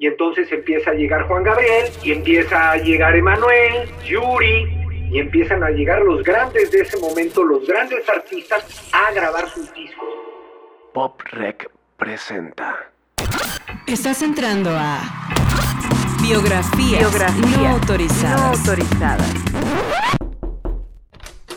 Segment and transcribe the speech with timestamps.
[0.00, 4.66] Y entonces empieza a llegar Juan Gabriel y empieza a llegar Emanuel, Yuri,
[5.12, 9.70] y empiezan a llegar los grandes de ese momento, los grandes artistas, a grabar sus
[9.74, 10.08] discos.
[10.94, 12.90] Pop Rec presenta.
[13.86, 15.02] Estás entrando a
[16.22, 17.02] biografías,
[17.36, 18.40] no autorizadas.
[18.40, 19.34] No autorizadas.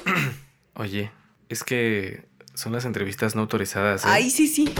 [0.74, 1.12] Oye,
[1.48, 2.26] es que
[2.56, 4.04] son las entrevistas no autorizadas.
[4.04, 4.10] ¿eh?
[4.12, 4.76] Ay, sí, sí.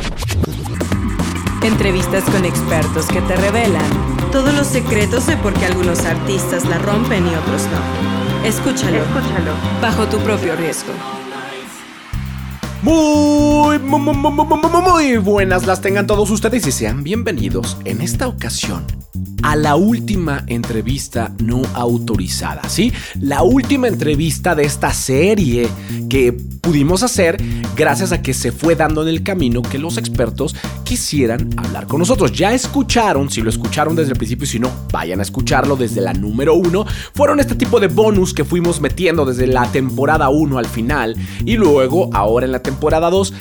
[1.64, 3.90] Entrevistas con expertos que te revelan
[4.34, 8.46] todos los secretos de por qué algunos artistas la rompen y otros no.
[8.46, 8.98] Escúchalo.
[8.98, 9.54] Escúchalo.
[9.82, 10.92] Bajo tu propio riesgo.
[12.84, 18.86] Muy, muy, muy, muy, buenas las tengan todos ustedes y sean bienvenidos en esta ocasión
[19.42, 22.92] a la última entrevista no autorizada, ¿sí?
[23.20, 25.68] La última entrevista de esta serie
[26.10, 27.38] que pudimos hacer
[27.76, 30.56] gracias a que se fue dando en el camino que los expertos
[30.86, 32.32] quisieran hablar con nosotros.
[32.32, 36.14] Ya escucharon, si lo escucharon desde el principio si no, vayan a escucharlo desde la
[36.14, 36.86] número uno.
[37.14, 41.58] Fueron este tipo de bonus que fuimos metiendo desde la temporada 1 al final y
[41.58, 42.73] luego ahora en la temporada
[43.10, 43.34] 2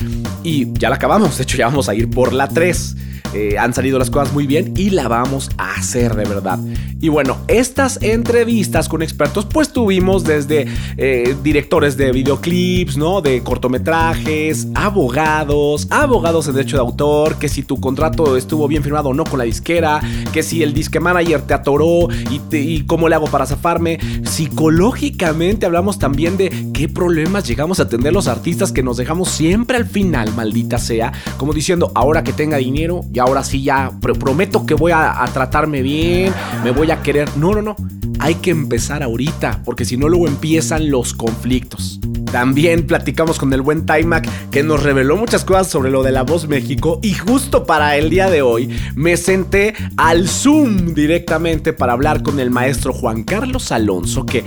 [0.43, 2.95] y ya la acabamos, de hecho ya vamos a ir por la 3.
[3.33, 6.59] Eh, han salido las cosas muy bien y la vamos a hacer de verdad.
[7.01, 10.67] Y bueno, estas entrevistas con expertos pues tuvimos desde
[10.97, 13.21] eh, directores de videoclips, ¿no?
[13.21, 19.09] De cortometrajes, abogados, abogados en derecho de autor, que si tu contrato estuvo bien firmado
[19.09, 19.99] o no con la disquera,
[20.31, 23.99] que si el disque manager te atoró y, y cómo le hago para zafarme.
[24.23, 29.77] Psicológicamente hablamos también de qué problemas llegamos a tener los artistas que nos dejamos siempre
[29.77, 34.17] al final, maldita sea, como diciendo, ahora que tenga dinero y ahora sí ya pr-
[34.17, 37.29] prometo que voy a, a tratarme bien, me voy a querer.
[37.37, 37.75] No, no, no.
[38.19, 41.99] Hay que empezar ahorita, porque si no luego empiezan los conflictos.
[42.33, 46.23] También platicamos con el buen Timac que nos reveló muchas cosas sobre lo de la
[46.23, 51.93] voz México y justo para el día de hoy me senté al Zoom directamente para
[51.93, 54.43] hablar con el maestro Juan Carlos Alonso que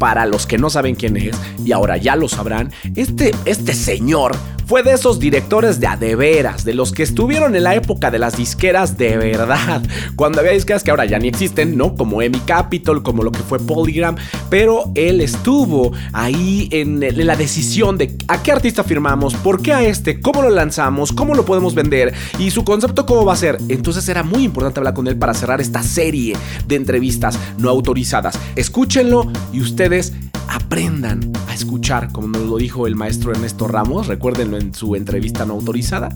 [0.00, 4.32] para los que no saben quién es y ahora ya lo sabrán, este, este señor
[4.68, 8.36] fue de esos directores de a de los que estuvieron en la época de las
[8.36, 9.82] disqueras de verdad,
[10.14, 11.94] cuando había disqueras que ahora ya ni existen, ¿no?
[11.94, 14.16] Como Emi Capitol, como lo que fue Polygram,
[14.50, 19.74] pero él estuvo ahí en, en la decisión de a qué artista firmamos, por qué
[19.74, 23.36] a este, cómo lo lanzamos, cómo lo podemos vender y su concepto cómo va a
[23.36, 23.58] ser.
[23.68, 26.34] Entonces era muy importante hablar con él para cerrar esta serie
[26.66, 28.38] de entrevistas no autorizadas.
[28.56, 30.14] Escúchenlo y ustedes
[30.48, 35.44] aprendan a escuchar, como nos lo dijo el maestro Ernesto Ramos, recuérdenlo en su entrevista
[35.44, 36.08] no autorizada.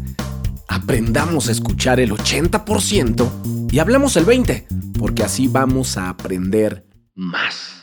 [0.66, 7.82] Aprendamos a escuchar el 80% y hablemos el 20%, porque así vamos a aprender más.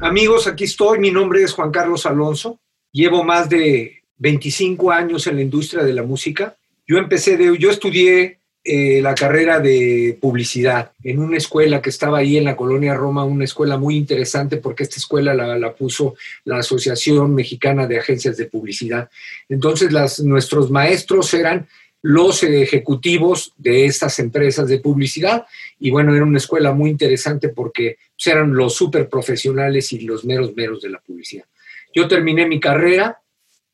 [0.00, 0.98] Amigos, aquí estoy.
[0.98, 2.58] Mi nombre es Juan Carlos Alonso.
[2.92, 6.54] Llevo más de 25 años en la industria de la música.
[6.86, 12.18] Yo empecé de, yo estudié eh, la carrera de publicidad en una escuela que estaba
[12.18, 16.14] ahí en la colonia Roma, una escuela muy interesante porque esta escuela la, puso
[16.44, 19.08] la Asociación Mexicana de Agencias de Publicidad.
[19.48, 19.90] Entonces,
[20.22, 21.66] nuestros maestros eran
[22.06, 25.44] los ejecutivos de estas empresas de publicidad
[25.80, 30.24] y bueno, era una escuela muy interesante porque pues, eran los súper profesionales y los
[30.24, 31.46] meros meros de la publicidad.
[31.92, 33.20] Yo terminé mi carrera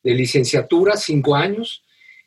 [0.02, 1.84] de licenciatura, cinco años,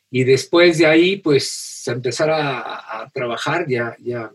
[0.08, 4.30] y después de ahí, pues, empezar a, a trabajar ya, ya,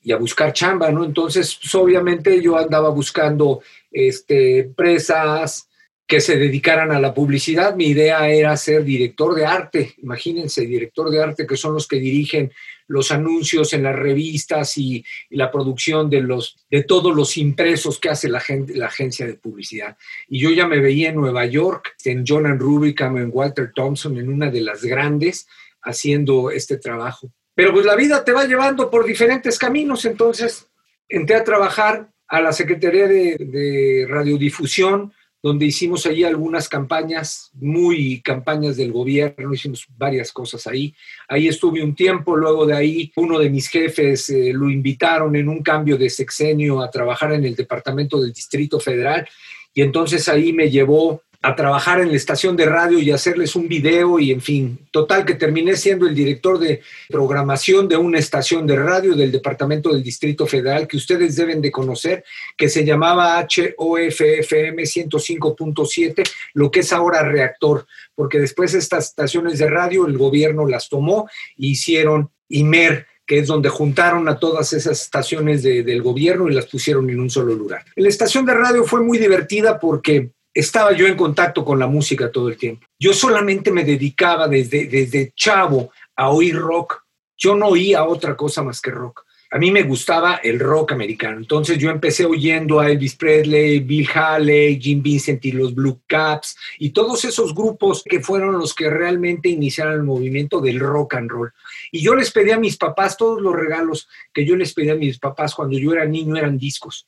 [0.00, 1.04] y a buscar chamba, ¿no?
[1.04, 5.68] Entonces, pues, obviamente yo andaba buscando este, empresas
[6.06, 7.74] que se dedicaran a la publicidad.
[7.74, 11.96] Mi idea era ser director de arte, imagínense, director de arte, que son los que
[11.96, 12.52] dirigen
[12.88, 18.08] los anuncios en las revistas y, la producción de, los, de todos los impresos que
[18.08, 19.96] hace la, agencia de publicidad.
[20.28, 24.28] Y yo ya me veía en Nueva York, en John Rubicam, en Walter Thompson, en
[24.28, 25.48] una de las grandes,
[25.82, 27.32] haciendo este trabajo.
[27.54, 30.68] Pero pues la vida te va llevando por diferentes caminos, entonces
[31.08, 35.12] entré a trabajar a la Secretaría de Radiodifusión,
[35.46, 40.92] donde hicimos ahí algunas campañas, muy campañas del gobierno, hicimos varias cosas ahí.
[41.28, 45.48] Ahí estuve un tiempo, luego de ahí uno de mis jefes eh, lo invitaron en
[45.48, 49.24] un cambio de sexenio a trabajar en el departamento del Distrito Federal
[49.72, 53.68] y entonces ahí me llevó a trabajar en la estación de radio y hacerles un
[53.68, 58.66] video y en fin, total que terminé siendo el director de programación de una estación
[58.66, 62.24] de radio del Departamento del Distrito Federal que ustedes deben de conocer,
[62.56, 69.70] que se llamaba HOFFM 105.7, lo que es ahora reactor, porque después estas estaciones de
[69.70, 75.00] radio el gobierno las tomó e hicieron IMER, que es donde juntaron a todas esas
[75.00, 77.84] estaciones de, del gobierno y las pusieron en un solo lugar.
[77.94, 82.32] La estación de radio fue muy divertida porque estaba yo en contacto con la música
[82.32, 82.86] todo el tiempo.
[82.98, 87.04] Yo solamente me dedicaba desde, desde chavo a oír rock.
[87.36, 89.26] yo no oía otra cosa más que rock.
[89.50, 91.36] A mí me gustaba el rock americano.
[91.36, 96.56] Entonces yo empecé oyendo a Elvis Presley, Bill Haley, Jim Vincent y los Blue Caps
[96.78, 101.30] y todos esos grupos que fueron los que realmente iniciaron el movimiento del rock and
[101.30, 101.52] roll.
[101.92, 104.94] Y yo les pedí a mis papás todos los regalos que yo les pedí a
[104.94, 107.06] mis papás cuando yo era niño eran discos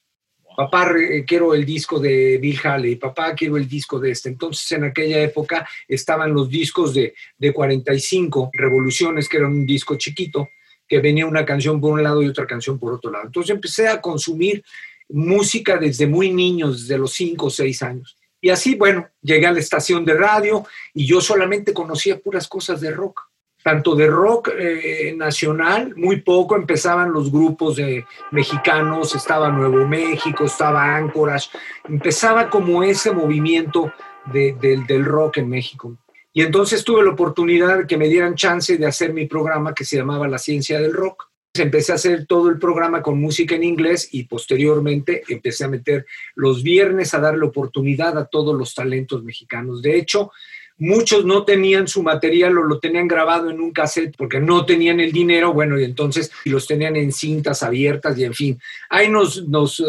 [0.58, 0.92] papá,
[1.24, 4.28] quiero el disco de Bill Haley, papá, quiero el disco de este.
[4.28, 9.94] Entonces, en aquella época estaban los discos de, de 45 Revoluciones, que era un disco
[9.94, 10.48] chiquito,
[10.88, 13.26] que venía una canción por un lado y otra canción por otro lado.
[13.26, 14.64] Entonces empecé a consumir
[15.10, 18.16] música desde muy niño, desde los 5 o 6 años.
[18.40, 22.80] Y así, bueno, llegué a la estación de radio y yo solamente conocía puras cosas
[22.80, 23.27] de rock
[23.68, 30.44] tanto de rock eh, nacional, muy poco empezaban los grupos de mexicanos, estaba Nuevo México,
[30.44, 31.50] estaba Anchorage,
[31.86, 33.92] empezaba como ese movimiento
[34.32, 35.98] del rock en México.
[36.32, 39.98] Y entonces tuve la oportunidad que me dieran chance de hacer mi programa que se
[39.98, 41.28] llamaba La Ciencia del Rock.
[41.52, 46.06] Empecé a hacer todo el programa con música en inglés y posteriormente empecé a meter
[46.36, 49.82] los viernes a darle oportunidad a todos los talentos mexicanos.
[49.82, 50.30] De hecho,
[50.78, 55.00] Muchos no tenían su material o lo tenían grabado en un cassette porque no tenían
[55.00, 58.60] el dinero, bueno, y entonces los tenían en cintas abiertas y en fin.
[58.88, 59.44] Ahí nos,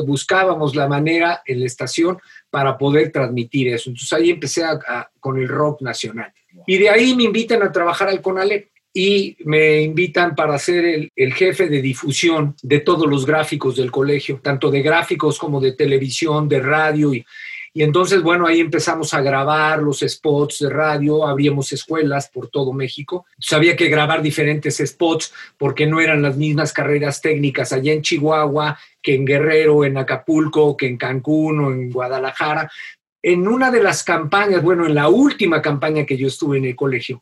[0.06, 2.18] buscábamos la manera en la estación
[2.50, 3.92] para poder transmitir eso.
[3.92, 4.64] Entonces ahí empecé
[5.20, 6.34] con el rock nacional.
[6.66, 11.12] Y de ahí me invitan a trabajar al CONALEP y me invitan para ser el,
[11.16, 15.74] el, jefe de difusión de todos los gráficos del colegio, tanto de gráficos como de
[15.74, 17.24] televisión, de radio y,
[17.74, 22.74] y entonces, bueno, ahí empezamos a grabar los spots de radio, abríamos escuelas por todo
[22.74, 23.26] México.
[23.38, 28.78] Sabía que grabar diferentes spots porque no eran las mismas carreras técnicas allá en Chihuahua
[29.02, 32.72] que en Guerrero, en Acapulco, que en Cancún o en Guadalajara.
[33.22, 36.76] En una de las campañas, bueno, en la última campaña que yo estuve en el
[36.76, 37.22] colegio,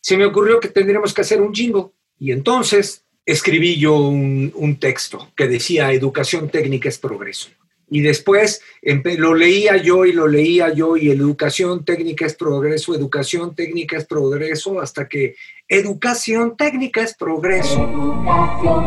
[0.00, 1.86] se me ocurrió que tendríamos que hacer un jingle.
[2.18, 7.48] Y entonces escribí yo un texto que decía Educación técnica es progreso.
[7.88, 13.54] Y después lo leía yo y lo leía yo y educación técnica es progreso, educación
[13.54, 15.36] técnica es progreso, hasta que
[15.68, 17.74] educación técnica es progreso.
[17.74, 18.84] Educación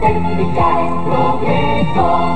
[0.00, 2.28] técnica es progreso.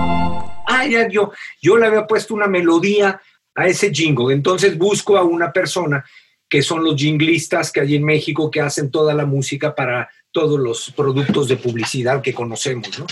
[0.69, 3.21] Ah, ya yo, yo le había puesto una melodía
[3.55, 4.35] a ese jingle.
[4.35, 6.03] Entonces busco a una persona
[6.49, 10.59] que son los jinglistas que hay en México que hacen toda la música para todos
[10.59, 13.07] los productos de publicidad que conocemos, ¿no?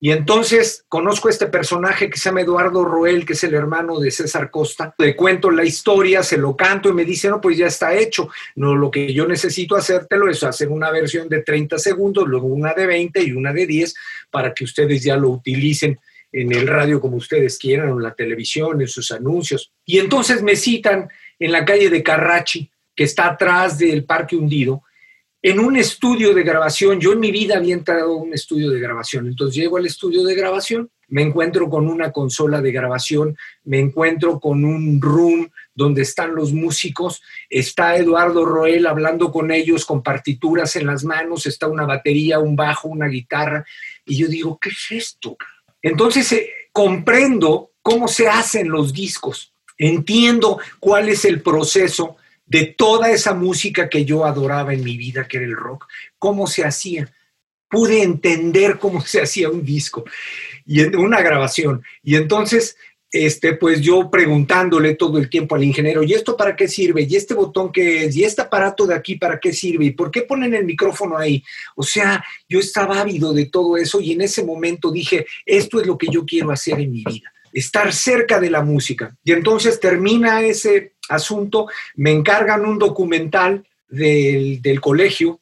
[0.00, 3.98] Y entonces conozco a este personaje que se llama Eduardo Roel, que es el hermano
[3.98, 4.94] de César Costa.
[4.98, 8.28] Le cuento la historia, se lo canto y me dice, no, pues ya está hecho.
[8.56, 12.72] No, lo que yo necesito hacértelo es hacer una versión de 30 segundos, luego una
[12.74, 13.94] de 20 y una de 10
[14.30, 15.98] para que ustedes ya lo utilicen
[16.32, 19.72] en el radio como ustedes quieran, o en la televisión, en sus anuncios.
[19.84, 21.08] Y entonces me citan
[21.38, 24.82] en la calle de Carrachi, que está atrás del Parque Hundido,
[25.44, 26.98] en un estudio de grabación.
[26.98, 29.26] Yo en mi vida había entrado a un estudio de grabación.
[29.26, 34.40] Entonces llego al estudio de grabación, me encuentro con una consola de grabación, me encuentro
[34.40, 37.20] con un room donde están los músicos,
[37.50, 42.56] está Eduardo Roel hablando con ellos con partituras en las manos, está una batería, un
[42.56, 43.66] bajo, una guitarra,
[44.06, 45.36] y yo digo, ¿qué es esto?
[45.82, 53.10] Entonces eh, comprendo cómo se hacen los discos, entiendo cuál es el proceso de toda
[53.10, 55.86] esa música que yo adoraba en mi vida, que era el rock,
[56.18, 57.10] cómo se hacía.
[57.68, 60.04] Pude entender cómo se hacía un disco
[60.66, 61.82] y una grabación.
[62.02, 62.76] Y entonces,
[63.10, 67.06] este, pues yo preguntándole todo el tiempo al ingeniero, ¿y esto para qué sirve?
[67.08, 68.16] ¿Y este botón qué es?
[68.16, 69.86] ¿Y este aparato de aquí para qué sirve?
[69.86, 71.42] ¿Y por qué ponen el micrófono ahí?
[71.74, 75.86] O sea, yo estaba ávido de todo eso y en ese momento dije, esto es
[75.86, 79.16] lo que yo quiero hacer en mi vida estar cerca de la música.
[79.24, 85.40] Y entonces termina ese asunto, me encargan un documental del, del colegio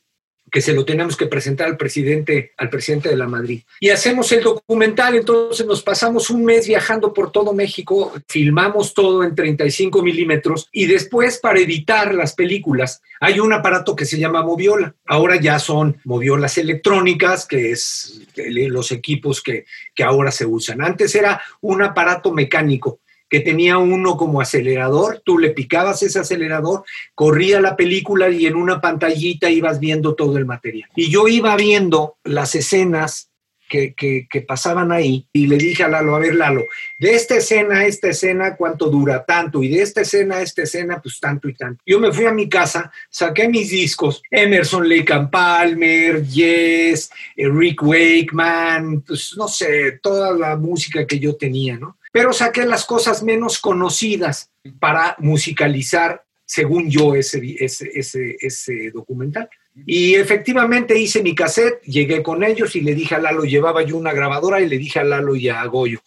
[0.53, 3.63] que se lo tenemos que presentar al presidente, al presidente de la Madrid.
[3.81, 9.25] Y hacemos el documental, entonces nos pasamos un mes viajando por todo México, filmamos todo
[9.25, 14.43] en 35 milímetros y después para editar las películas hay un aparato que se llama
[14.43, 14.95] Moviola.
[15.07, 20.83] Ahora ya son moviolas electrónicas, que es los equipos que, que ahora se usan.
[20.83, 23.01] Antes era un aparato mecánico
[23.33, 26.85] que tenía uno como acelerador, tú le picabas ese acelerador,
[27.15, 30.91] corría la película y en una pantallita ibas viendo todo el material.
[30.95, 33.31] Y yo iba viendo las escenas
[33.71, 36.63] que, que, pasaban ahí y le dije a Lalo, a ver Lalo,
[36.99, 39.25] de esta escena a esta escena, ¿cuánto dura?
[39.25, 41.83] Tanto, y de esta escena a esta escena, pues tanto y tanto.
[41.87, 47.83] Yo me fui a mi casa, saqué mis discos, Emerson Lake and Palmer, Yes, Rick
[47.83, 51.97] Wakeman, pues no sé, toda la música que yo tenía, ¿no?
[52.13, 59.49] Pero saqué las cosas menos conocidas para musicalizar, según yo, ese, ese, ese, ese documental.
[59.87, 63.97] Y efectivamente hice mi cassette, llegué con ellos y le dije a Lalo, llevaba yo
[63.97, 66.03] una grabadora y le dije a Lalo y a Goyo,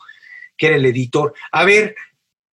[0.56, 1.96] que era el editor, a ver,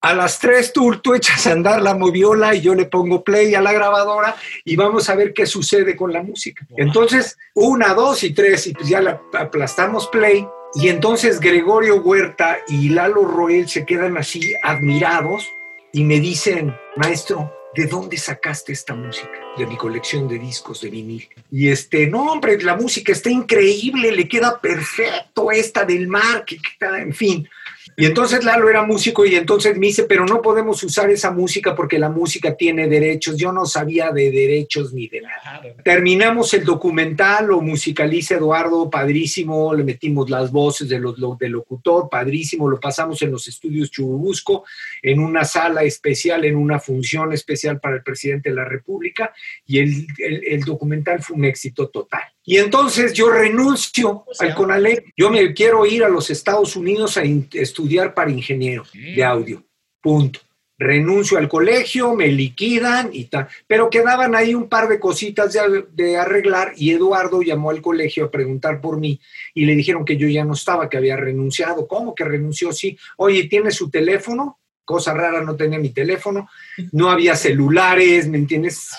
[0.00, 3.54] a las tres tú, tú echas a andar la moviola y yo le pongo play
[3.54, 6.66] a la grabadora y vamos a ver qué sucede con la música.
[6.76, 10.44] Entonces, una, dos y tres, y pues ya la aplastamos play.
[10.75, 15.47] Y entonces Gregorio Huerta y Lalo Roel se quedan así admirados
[15.93, 19.33] y me dicen, maestro, ¿de dónde sacaste esta música?
[19.59, 21.29] De mi colección de discos de vinil.
[21.50, 26.59] Y este, no, hombre, la música está increíble, le queda perfecto esta del mar, que,
[26.81, 27.49] en fin.
[27.97, 31.75] Y entonces Lalo era músico y entonces me dice, pero no podemos usar esa música
[31.75, 33.37] porque la música tiene derechos.
[33.37, 35.63] Yo no sabía de derechos ni de nada.
[35.85, 42.09] Terminamos el documental, lo musicaliza Eduardo, padrísimo, le metimos las voces de los, del locutor,
[42.09, 44.65] padrísimo, lo pasamos en los estudios Churubusco,
[45.02, 49.32] en una sala especial, en una función especial para el presidente de la República
[49.66, 52.23] y el, el documental fue un éxito total.
[52.44, 55.06] Y entonces yo renuncio al CONALEP.
[55.16, 59.64] Yo me quiero ir a los Estados Unidos a estudiar para ingeniero de audio.
[60.00, 60.40] Punto.
[60.78, 63.47] Renuncio al colegio, me liquidan y tal.
[63.68, 68.25] Pero quedaban ahí un par de cositas de, de, arreglar y Eduardo llamó al colegio
[68.25, 69.21] a preguntar por mí
[69.54, 71.87] y le dijeron que yo ya no estaba, que había renunciado.
[71.87, 72.73] ¿Cómo que renunció?
[72.73, 72.99] Sí.
[73.16, 74.59] Oye, ¿tiene su teléfono?
[74.85, 76.49] Cosa rara, no tenía mi teléfono,
[76.93, 78.91] no había celulares, ¿me entiendes?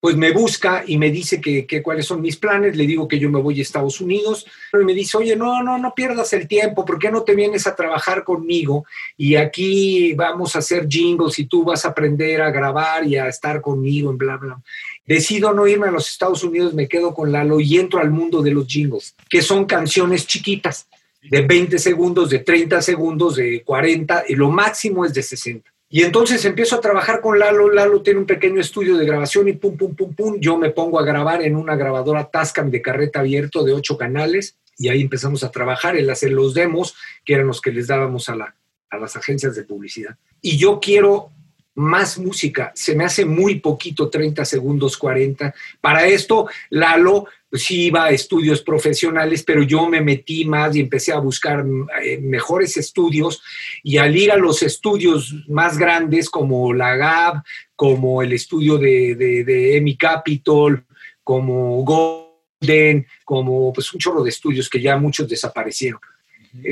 [0.00, 3.30] Pues me busca y me dice que, cuáles son mis planes, le digo que yo
[3.30, 6.84] me voy a Estados Unidos, y me dice, oye, no, no, no pierdas el tiempo,
[6.84, 8.86] ¿por qué no te vienes a trabajar conmigo?
[9.16, 13.28] Y aquí vamos a hacer jingles y tú vas a aprender a grabar y a
[13.28, 14.60] estar conmigo en bla, bla.
[15.06, 18.42] Decido no irme a los Estados Unidos, me quedo con Lalo y entro al mundo
[18.42, 20.88] de los jingles, que son canciones chiquitas
[21.30, 25.70] de 20 segundos, de 30 segundos, de 40, y lo máximo es de 60.
[25.88, 29.52] Y entonces empiezo a trabajar con Lalo, Lalo tiene un pequeño estudio de grabación y
[29.52, 33.20] pum, pum, pum, pum, yo me pongo a grabar en una grabadora Tascam de carreta
[33.20, 37.46] abierto de ocho canales y ahí empezamos a trabajar, en hacer los demos, que eran
[37.46, 38.56] los que les dábamos a, la,
[38.90, 40.16] a las agencias de publicidad.
[40.42, 41.30] Y yo quiero
[41.76, 45.54] más música, se me hace muy poquito, 30 segundos, 40.
[45.80, 51.12] Para esto, Lalo sí iba a estudios profesionales, pero yo me metí más y empecé
[51.12, 51.64] a buscar
[52.02, 53.42] eh, mejores estudios
[53.82, 57.42] y al ir a los estudios más grandes como la GAB,
[57.74, 60.82] como el estudio de, de, de EMI Capital,
[61.22, 66.00] como Golden, como pues un chorro de estudios que ya muchos desaparecieron.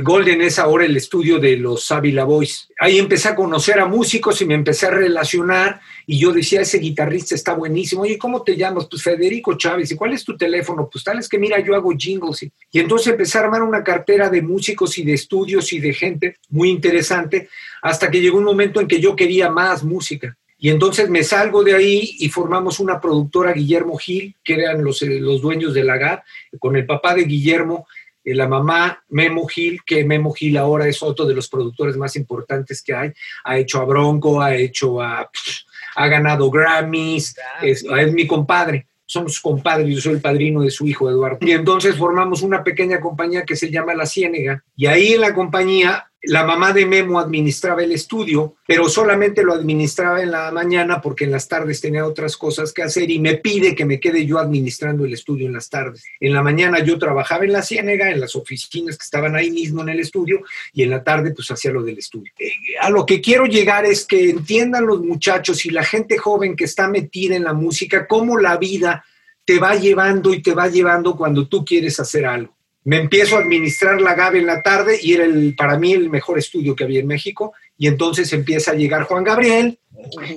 [0.02, 2.68] Golden es ahora el estudio de los Savila Boys.
[2.78, 6.78] Ahí empecé a conocer a músicos y me empecé a relacionar y yo decía, ese
[6.78, 8.02] guitarrista está buenísimo.
[8.02, 8.86] Oye, ¿cómo te llamas?
[8.90, 9.90] Pues Federico Chávez.
[9.90, 10.88] ¿Y cuál es tu teléfono?
[10.90, 12.42] Pues tal es que mira, yo hago jingles.
[12.44, 15.92] Y, y entonces empecé a armar una cartera de músicos y de estudios y de
[15.92, 17.48] gente muy interesante
[17.82, 20.36] hasta que llegó un momento en que yo quería más música.
[20.64, 25.02] Y entonces me salgo de ahí y formamos una productora, Guillermo Gil, que eran los,
[25.02, 26.20] eh, los dueños de la GAD,
[26.58, 27.86] con el papá de Guillermo
[28.24, 32.82] la mamá Memo Gil, que Memo Gil ahora es otro de los productores más importantes
[32.82, 33.12] que hay,
[33.44, 35.30] ha hecho a Bronco, ha hecho a,
[35.96, 40.86] ha ganado Grammys, es, es mi compadre somos compadres, yo soy el padrino de su
[40.86, 41.38] hijo Eduardo.
[41.40, 44.64] Y entonces formamos una pequeña compañía que se llama La Ciénega.
[44.76, 49.52] Y ahí en la compañía la mamá de Memo administraba el estudio, pero solamente lo
[49.52, 53.34] administraba en la mañana porque en las tardes tenía otras cosas que hacer y me
[53.36, 56.04] pide que me quede yo administrando el estudio en las tardes.
[56.20, 59.82] En la mañana yo trabajaba en la Ciénega, en las oficinas que estaban ahí mismo
[59.82, 60.40] en el estudio
[60.72, 62.32] y en la tarde pues hacía lo del estudio.
[62.38, 66.56] Eh, a lo que quiero llegar es que entiendan los muchachos y la gente joven
[66.56, 69.04] que está metida en la música cómo la vida
[69.44, 72.53] te va llevando y te va llevando cuando tú quieres hacer algo
[72.84, 76.10] me empiezo a administrar la GAB en la tarde y era el, para mí el
[76.10, 77.54] mejor estudio que había en México.
[77.78, 79.78] Y entonces empieza a llegar Juan Gabriel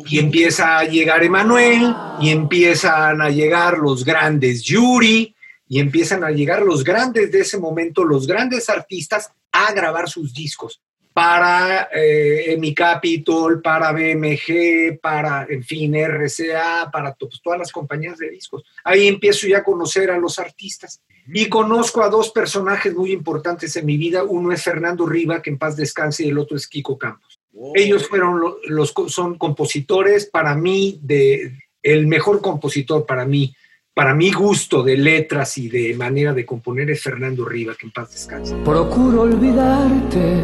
[0.09, 5.35] y empieza a llegar Emanuel y empiezan a llegar los grandes Yuri
[5.67, 10.33] y empiezan a llegar los grandes de ese momento, los grandes artistas a grabar sus
[10.33, 10.81] discos
[11.17, 15.63] para eh, Mi Capitol, para BMG, para, en
[15.95, 18.63] RCA, para pues, todas las compañías de discos.
[18.83, 21.01] Ahí empiezo ya a conocer a los artistas.
[21.33, 24.23] Y conozco a dos personajes muy importantes en mi vida.
[24.23, 27.39] Uno es Fernando Riva, que en paz descanse, y el otro es Kiko Campos.
[27.73, 33.55] Ellos fueron los, son compositores para mí de el mejor compositor para mí,
[33.93, 37.91] para mi gusto de letras y de manera de componer es Fernando Riva, que en
[37.91, 38.55] paz descanse.
[38.63, 40.43] Procuro olvidarte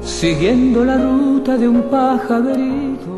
[0.00, 1.78] siguiendo la ruta de un.
[1.78, 3.17] Eh,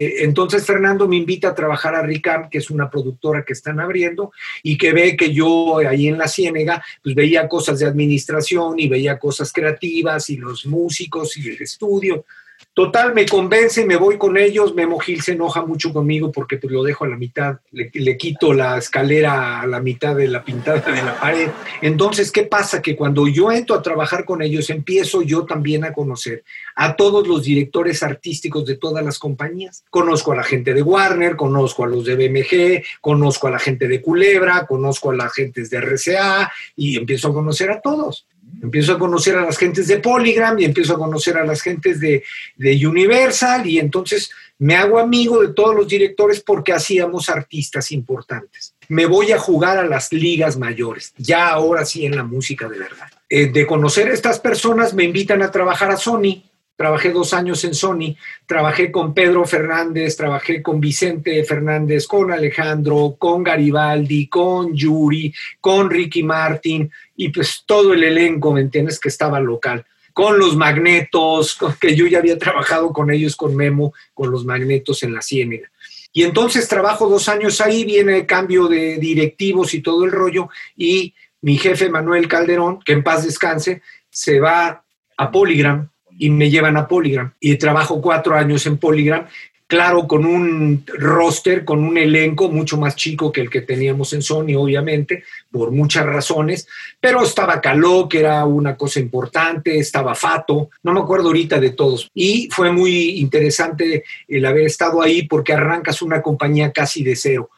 [0.00, 4.32] entonces Fernando me invita a trabajar a Ricam, que es una productora que están abriendo
[4.62, 8.88] y que ve que yo ahí en la Ciénega pues veía cosas de administración y
[8.88, 12.24] veía cosas creativas y los músicos y el estudio.
[12.72, 14.74] Total, me convence, me voy con ellos.
[14.76, 18.16] Memo Gil se enoja mucho conmigo porque pues, lo dejo a la mitad, le, le,
[18.16, 21.48] quito la escalera a la mitad de la pintada de la pared.
[21.82, 22.80] Entonces, ¿qué pasa?
[22.80, 26.44] Que cuando yo entro a trabajar con ellos, empiezo yo también a conocer
[26.76, 29.84] a todos los directores artísticos de todas las compañías.
[29.90, 33.88] Conozco a la gente de Warner, conozco a los de BMG, conozco a la gente
[33.88, 38.26] de Culebra, conozco a la gente de RCA y empiezo a conocer a todos.
[38.62, 42.00] Empiezo a conocer a las gentes de Polygram y empiezo a conocer a las gentes
[42.00, 42.24] de,
[42.56, 48.74] de, Universal y entonces me hago amigo de todos los directores porque hacíamos artistas importantes.
[48.88, 52.78] Me voy a jugar a las ligas mayores, ya ahora sí en la música de
[52.78, 53.08] verdad.
[53.28, 56.42] Eh, de conocer a estas personas me invitan a trabajar a Sony
[56.80, 58.16] Trabajé dos años en Sony,
[58.46, 65.30] trabajé con Pedro Fernández, trabajé con Vicente Fernández, con Alejandro, con Garibaldi, con Yuri,
[65.60, 68.98] con Ricky Martin y pues todo el elenco, ¿me entiendes?
[68.98, 69.84] Que estaba local.
[70.14, 75.02] Con los magnetos, que yo ya había trabajado con ellos, con Memo, con los magnetos
[75.02, 75.70] en la Ciénaga.
[76.14, 80.48] Y entonces trabajo dos años ahí, viene el cambio de directivos y todo el rollo,
[80.74, 81.12] y
[81.42, 84.82] mi jefe Manuel Calderón, que en paz descanse, se va
[85.18, 87.34] a Polygram y me llevan a Polygram.
[87.38, 89.26] Y trabajo cuatro años en Polygram,
[89.70, 94.20] claro, con un roster, con un elenco mucho más chico que el que teníamos en
[94.20, 96.66] Sony, obviamente, por muchas razones,
[96.98, 101.70] pero estaba Caló, que era una cosa importante, estaba Fato, no me acuerdo ahorita de
[101.70, 102.10] todos.
[102.12, 107.50] Y fue muy interesante el haber estado ahí porque arrancas una compañía casi de cero.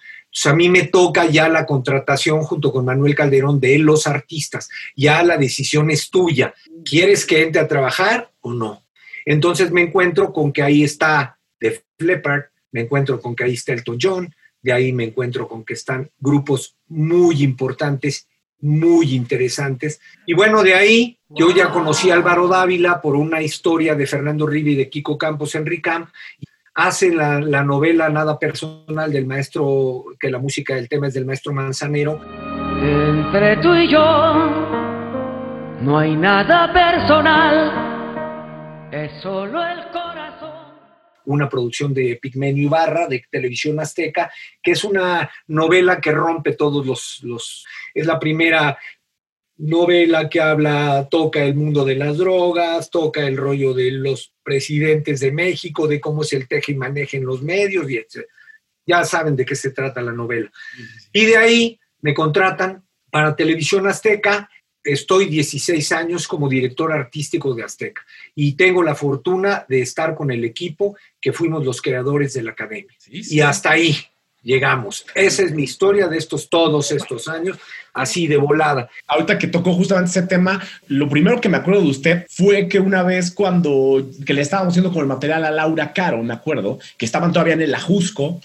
[0.44, 4.68] a mí me toca ya la contratación junto con Manuel Calderón de los artistas.
[4.94, 6.52] Ya la decisión es tuya.
[6.84, 8.30] ¿Quieres que entre a trabajar?
[8.42, 8.82] o no.
[9.24, 13.72] Entonces me encuentro con que ahí está The Leppard, me encuentro con que ahí está
[13.72, 18.28] Elton John, de ahí me encuentro con que están grupos muy importantes,
[18.60, 20.00] muy interesantes.
[20.26, 24.46] Y bueno, de ahí yo ya conocí a Álvaro Dávila por una historia de Fernando
[24.46, 26.06] Rivi y de Kiko Campos en RICAM.
[26.74, 31.26] Hace la, la novela Nada Personal del maestro, que la música del tema es del
[31.26, 32.20] maestro Manzanero.
[32.80, 34.00] Entre tú y yo
[35.82, 37.92] no hay nada personal
[38.92, 39.82] es solo el.
[41.26, 44.30] Una producción de Pigmenio Ibarra, de Televisión Azteca,
[44.62, 47.66] que es una novela que rompe todos los, los...
[47.94, 48.78] Es la primera
[49.58, 55.20] novela que habla, toca el mundo de las drogas, toca el rollo de los presidentes
[55.20, 58.26] de México, de cómo es el teje y maneje en los medios, y etc.
[58.86, 60.50] Ya saben de qué se trata la novela.
[61.12, 64.50] Y de ahí me contratan para Televisión Azteca
[64.84, 68.02] estoy 16 años como director artístico de Azteca
[68.34, 72.52] y tengo la fortuna de estar con el equipo que fuimos los creadores de la
[72.52, 72.96] academia.
[73.08, 73.96] Y hasta ahí
[74.42, 75.06] llegamos.
[75.14, 77.58] Esa es mi historia de estos todos estos años,
[77.94, 78.88] así de volada.
[79.06, 82.80] Ahorita que tocó justamente ese tema, lo primero que me acuerdo de usted fue que
[82.80, 86.78] una vez cuando que le estábamos haciendo con el material a Laura Caro, me acuerdo,
[86.98, 88.40] que estaban todavía en el Ajusco,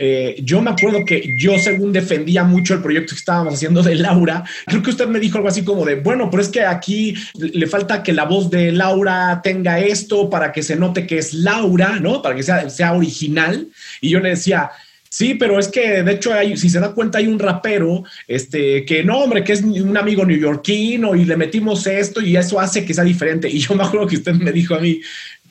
[0.00, 3.96] eh, yo me acuerdo que yo, según defendía mucho el proyecto que estábamos haciendo de
[3.96, 7.14] Laura, creo que usted me dijo algo así como de, bueno, pero es que aquí
[7.34, 11.34] le falta que la voz de Laura tenga esto para que se note que es
[11.34, 12.22] Laura, ¿no?
[12.22, 13.66] Para que sea, sea original.
[14.00, 14.70] Y yo le decía,
[15.10, 19.02] Sí, pero es que de hecho, si se da cuenta, hay un rapero este, que
[19.02, 22.92] no, hombre, que es un amigo neoyorquino y le metimos esto y eso hace que
[22.92, 23.48] sea diferente.
[23.48, 25.00] Y yo me acuerdo que usted me dijo a mí,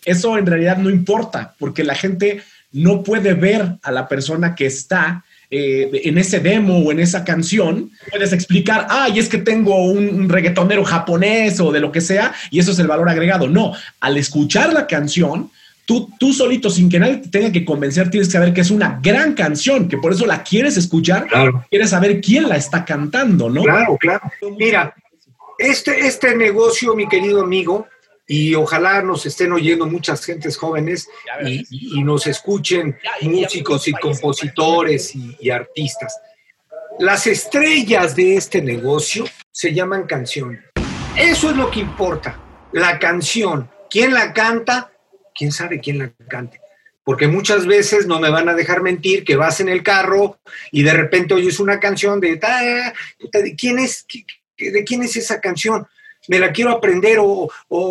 [0.05, 4.65] eso en realidad no importa, porque la gente no puede ver a la persona que
[4.65, 9.85] está eh, en ese demo o en esa canción, puedes explicar, ay, es que tengo
[9.85, 13.47] un, reggaetonero japonés o de lo que sea, y eso es el valor agregado.
[13.47, 15.49] No, al escuchar la canción,
[15.85, 18.71] tú, tú solito, sin que nadie te tenga que convencer, tienes que saber que es
[18.71, 21.27] una gran canción, que por eso la quieres escuchar,
[21.69, 23.63] quieres saber quién la está cantando, ¿no?
[23.63, 24.29] Claro, claro.
[24.59, 24.93] Mira,
[25.57, 27.87] este, este negocio, mi querido amigo,
[28.27, 31.09] y ojalá nos estén oyendo muchas gentes jóvenes
[31.45, 36.19] y, nos escuchen músicos y compositores y, artistas.
[36.99, 40.61] Las estrellas de este negocio se llaman canciones.
[41.17, 42.37] Eso es lo que importa,
[42.73, 43.69] la canción.
[43.89, 44.91] ¿Quién la canta?
[45.33, 46.59] ¿Quién sabe quién la cante?
[47.05, 50.39] Porque muchas veces no me van a dejar mentir que vas en el carro
[50.71, 54.05] y de repente oyes una canción de, ¿de quién es,
[54.57, 55.87] de quién es esa canción?
[56.27, 57.49] Me la quiero aprender o,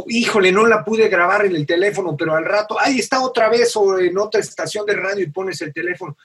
[0.09, 3.75] híjole, no la pude grabar en el teléfono, pero al rato, ahí está otra vez
[3.77, 6.17] o en otra estación de radio y pones el teléfono.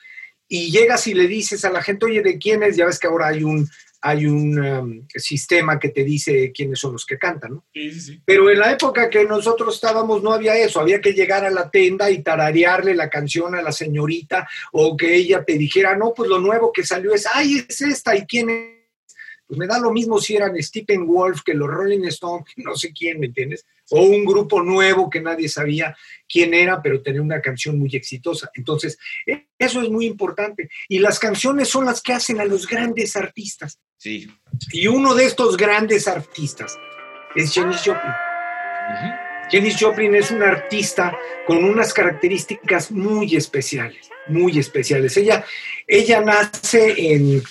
[0.47, 2.76] Y llegas y le dices a la gente, oye, ¿de quién es?
[2.76, 3.69] Ya ves que ahora hay un,
[4.02, 7.65] hay un um, sistema que te dice quiénes son los que cantan, ¿no?
[7.74, 8.21] Sí, sí, sí.
[8.26, 11.69] Pero en la época que nosotros estábamos no había eso, había que llegar a la
[11.69, 16.30] tienda y tararearle la canción a la señorita o que ella te dijera, no, pues
[16.30, 18.80] lo nuevo que salió es, ay, es esta, ¿y quién es?
[19.51, 22.93] Pues me da lo mismo si eran Stephen Wolf que los Rolling Stones, no sé
[22.93, 23.65] quién, ¿me entiendes?
[23.89, 25.93] O un grupo nuevo que nadie sabía
[26.25, 28.49] quién era, pero tenía una canción muy exitosa.
[28.53, 30.69] Entonces, e, eso es muy importante.
[30.87, 33.77] Y las canciones son las que hacen a los grandes artistas.
[33.97, 34.31] Sí.
[34.71, 36.77] Y uno de estos grandes artistas
[37.35, 38.13] es Janis Joplin.
[39.51, 41.13] Janis Joplin es una artista
[41.45, 45.17] con unas características muy especiales, muy especiales.
[45.17, 45.43] Ella,
[45.85, 47.43] ella nace en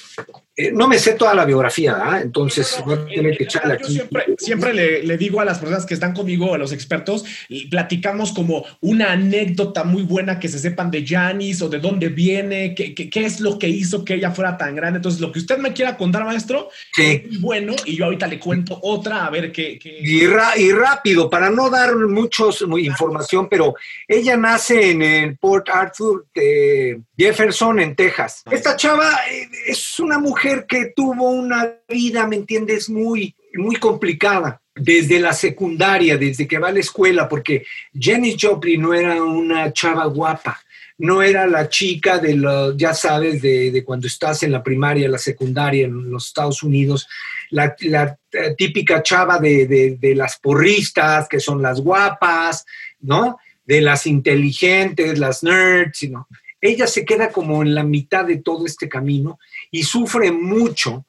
[0.56, 2.20] eh, no me sé toda la biografía, ¿ah?
[2.20, 3.92] entonces voy a tener que echarle aquí.
[3.92, 7.68] Siempre, siempre le, le, digo a las personas que están conmigo, a los expertos, y
[7.68, 12.74] platicamos como una anécdota muy buena que se sepan de Janis o de dónde viene,
[12.74, 14.98] qué, qué, qué, es lo que hizo que ella fuera tan grande.
[14.98, 17.02] Entonces, lo que usted me quiera contar, maestro, sí.
[17.02, 19.78] es muy bueno, y yo ahorita le cuento otra, a ver qué.
[19.78, 20.00] qué...
[20.02, 23.74] Y, ra y, rápido, para no dar muchos información, pero
[24.08, 28.42] ella nace en el Port Arthur de Jefferson, en Texas.
[28.50, 34.60] Esta chava eh, es una mujer que tuvo una vida, ¿me entiendes?, muy, muy complicada.
[34.74, 39.72] Desde la secundaria, desde que va a la escuela, porque Jenny Joplin no era una
[39.72, 40.58] chava guapa,
[41.00, 45.08] no era la chica de lo, ya sabes, de, de, cuando estás en la primaria,
[45.08, 47.08] la secundaria en los Estados Unidos,
[47.50, 48.16] la, la
[48.56, 52.64] típica chava de, de, de, las porristas, que son las guapas,
[53.00, 53.38] ¿no?
[53.64, 56.28] De las inteligentes, las nerds, ¿no?
[56.60, 59.38] Ella se queda como en la mitad de todo este camino
[59.70, 61.06] y sufre mucho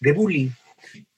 [0.00, 0.50] de bullying.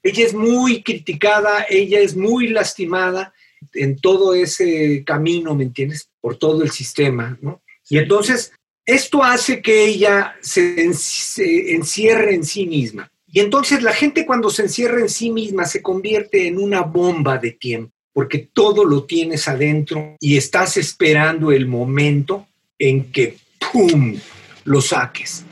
[0.03, 3.33] Ella es muy criticada, ella es muy lastimada
[3.75, 6.09] en todo ese camino, ¿me entiendes?
[6.21, 7.63] Por todo el sistema, ¿no?
[7.89, 8.53] Y entonces,
[8.87, 13.11] esto hace que ella se, se encierre en sí misma.
[13.27, 17.39] Y entonces la gente cuando se encierra en sí misma se convierte en una bomba
[17.39, 24.19] de tiempo, porque todo lo tienes adentro y estás esperando el momento en que ¡pum!
[24.65, 25.45] lo saques.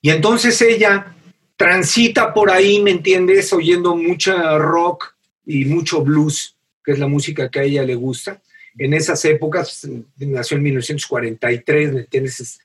[0.00, 1.14] Y entonces ella
[1.56, 3.52] transita por ahí, ¿me entiendes?
[3.52, 5.14] Oyendo mucha rock
[5.44, 8.42] y mucho blues, que es la música que a ella le gusta.
[8.78, 9.88] En esas épocas,
[10.18, 12.60] nació en 1943, ¿me entiendes?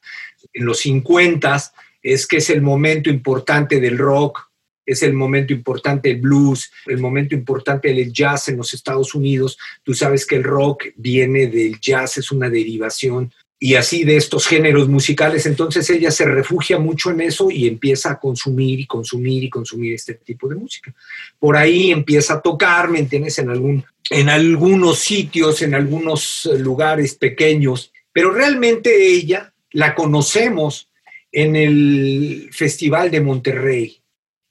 [0.54, 1.74] En los 50
[2.04, 4.50] es que es el momento importante del rock,
[4.86, 9.58] es el momento importante del blues, el momento importante del jazz en los Estados Unidos.
[9.84, 13.32] Tú sabes que el rock viene del jazz, es una derivación
[13.64, 15.46] y así de estos géneros musicales.
[15.46, 19.94] Entonces ella se refugia mucho en eso y empieza a consumir y consumir y consumir
[19.94, 20.92] este tipo de música.
[21.38, 23.38] Por ahí empieza a tocar, ¿me entiendes?
[23.38, 30.90] En, algún, en algunos sitios, en algunos lugares pequeños, pero realmente ella la conocemos
[31.32, 34.02] en el Festival de Monterrey,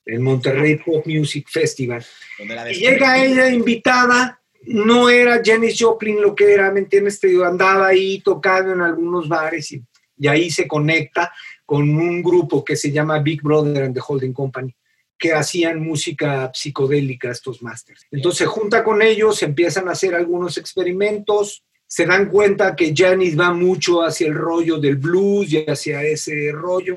[0.06, 2.06] el Monterrey Pop Music Festival.
[2.38, 7.20] Y llega ella invitada no era Janis Joplin lo que era, ¿me entiendes?
[7.44, 9.82] Andaba ahí tocando en algunos bares y,
[10.18, 11.32] y, ahí se conecta
[11.64, 14.74] con un grupo que se llama Big Brother and the Holding Company,
[15.18, 18.06] que hacían música psicodélica estos másters.
[18.10, 23.38] Entonces se junta con ellos, empiezan a hacer algunos experimentos, se dan cuenta que Janis
[23.38, 26.96] va mucho hacia el rollo del blues y hacia ese rollo.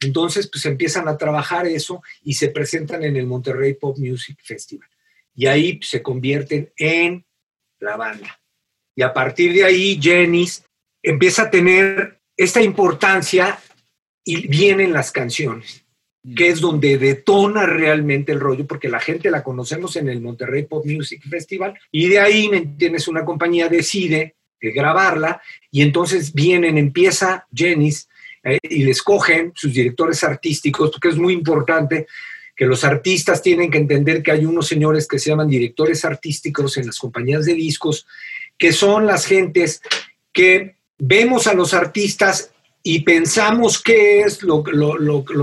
[0.00, 4.88] Entonces, pues empiezan a trabajar eso y se presentan en el Monterrey Pop Music Festival
[5.38, 7.24] y ahí se convierten en
[7.78, 8.40] la banda.
[8.96, 10.64] Y a partir de ahí, Jenis
[11.00, 13.56] empieza a tener esta importancia
[14.24, 15.84] y vienen las canciones,
[16.36, 20.64] que es donde detona realmente el rollo, porque la gente la conocemos en el Monterrey
[20.64, 23.06] Pop Music Festival, y de ahí, ¿me entiendes?
[23.06, 28.08] Una compañía decide grabarla, y entonces vienen, empieza Jenis,
[28.42, 32.08] eh, y les cogen sus directores artísticos, porque es muy importante
[32.58, 36.76] que los artistas tienen que entender que hay unos señores que se llaman directores artísticos
[36.76, 38.04] en las compañías de discos,
[38.58, 39.80] que son las gentes
[40.32, 42.50] que vemos a los artistas
[42.82, 44.64] y pensamos qué es lo,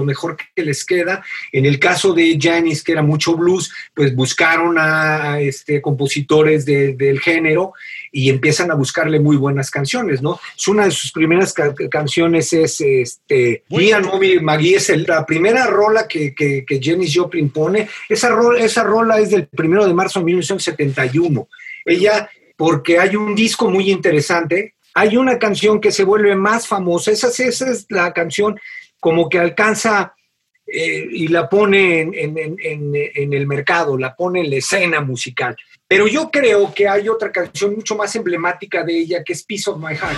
[0.03, 1.23] mejor que les queda.
[1.53, 6.95] En el caso de Janis, que era mucho blues, pues buscaron a este, compositores de,
[6.95, 7.73] del género
[8.17, 10.39] y empiezan a buscarle muy buenas canciones, ¿no?
[10.55, 15.25] Es una de sus primeras ca canciones es este, Ian Mommy McGee, es el, la
[15.25, 17.89] primera rola que, que, que Janis Joplin pone.
[18.07, 21.49] Esa rola, esa rola es del primero de marzo de 1971.
[21.83, 27.11] Ella, porque hay un disco muy interesante hay una canción que se vuelve más famosa,
[27.11, 28.57] esa, esa es la canción
[29.01, 30.15] como que alcanza
[30.67, 34.99] eh, y la pone en, en, en, en, el mercado, la pone en la escena
[35.01, 35.55] musical.
[35.87, 39.69] Pero yo creo que hay otra canción mucho más emblemática de ella que es Piece
[39.69, 40.17] of My Heart.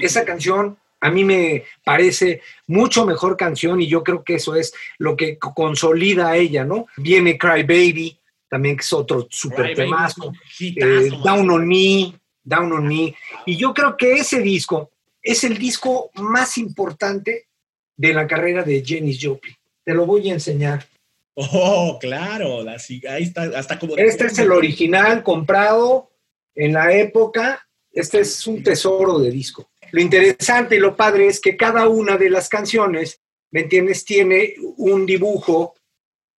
[0.00, 4.74] Esa canción a mí me parece mucho mejor canción y yo creo que eso es
[4.98, 6.86] lo que consolida a ella, ¿no?
[6.96, 8.17] Viene Cry Baby,
[8.48, 10.32] también que es otro súper temazo.
[10.60, 13.14] Eh, Down on Me, Down on Me.
[13.46, 14.90] Y yo creo que ese disco
[15.22, 17.48] es el disco más importante
[17.96, 19.54] de la carrera de Janis Joplin.
[19.84, 20.86] Te lo voy a enseñar.
[21.34, 23.96] Oh, claro, la- sí, ahí está, hasta como...
[23.96, 26.10] Este es el original comprado
[26.54, 27.68] en la época.
[27.92, 29.70] Este es un tesoro de disco.
[29.92, 34.04] Lo interesante y lo padre es que cada una de las canciones, ¿me entiendes?
[34.04, 35.74] Tiene un dibujo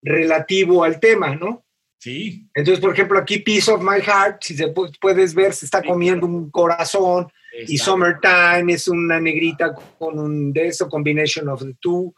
[0.01, 1.63] relativo al tema, ¿no?
[2.01, 5.65] Sí, Entonces, por ejemplo, aquí Piece of My Heart, si se pu- puedes ver, se
[5.65, 7.27] está comiendo un corazón.
[7.67, 7.77] Y.
[7.77, 12.13] Summertime es una negrita con un de eso, combination of the two.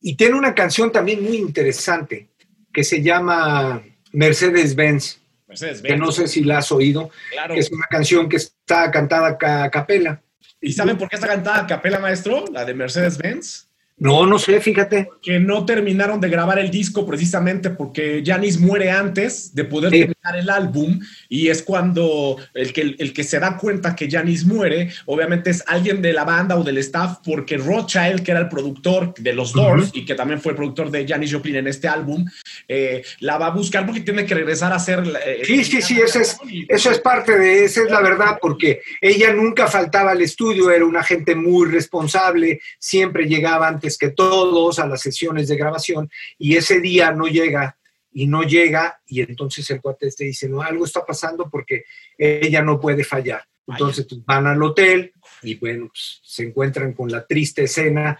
[0.00, 2.28] Y tiene una canción también muy interesante
[2.72, 7.54] que se llama Mercedes-Benz, Mercedes que no sé si la has oído, claro.
[7.54, 10.22] que es una canción que está cantada ca- a capela.
[10.60, 12.44] ¿Y saben por qué está cantada a capela, maestro?
[12.52, 13.65] La de Mercedes-Benz.
[13.98, 15.08] No, no sé, fíjate.
[15.22, 19.98] Que no terminaron de grabar el disco precisamente porque Janis muere antes de poder Sí.
[20.00, 24.44] terminar el álbum y es cuando el que, el que se da cuenta que Janis
[24.44, 28.48] muere, obviamente es alguien de la banda o del staff porque Rothschild, que era el
[28.50, 31.88] productor de los Doors y que también fue el productor de Janis Joplin en este
[31.88, 32.26] álbum,
[32.68, 35.04] eh, la va a buscar porque tiene que regresar a hacer...
[35.24, 36.36] eh, Sí, sí, sí, eso es,
[36.68, 40.84] eso es parte de, esa es la verdad, porque ella nunca faltaba al estudio, era
[40.84, 46.56] una gente muy responsable, siempre llegaba antes que todos a las sesiones de grabación y
[46.56, 47.78] ese día no llega
[48.12, 51.84] y no llega y entonces el cuate te dice, no, algo está pasando porque
[52.16, 53.44] ella no puede fallar.
[53.66, 58.18] Entonces pues, van al hotel y bueno, pues, se encuentran con la triste escena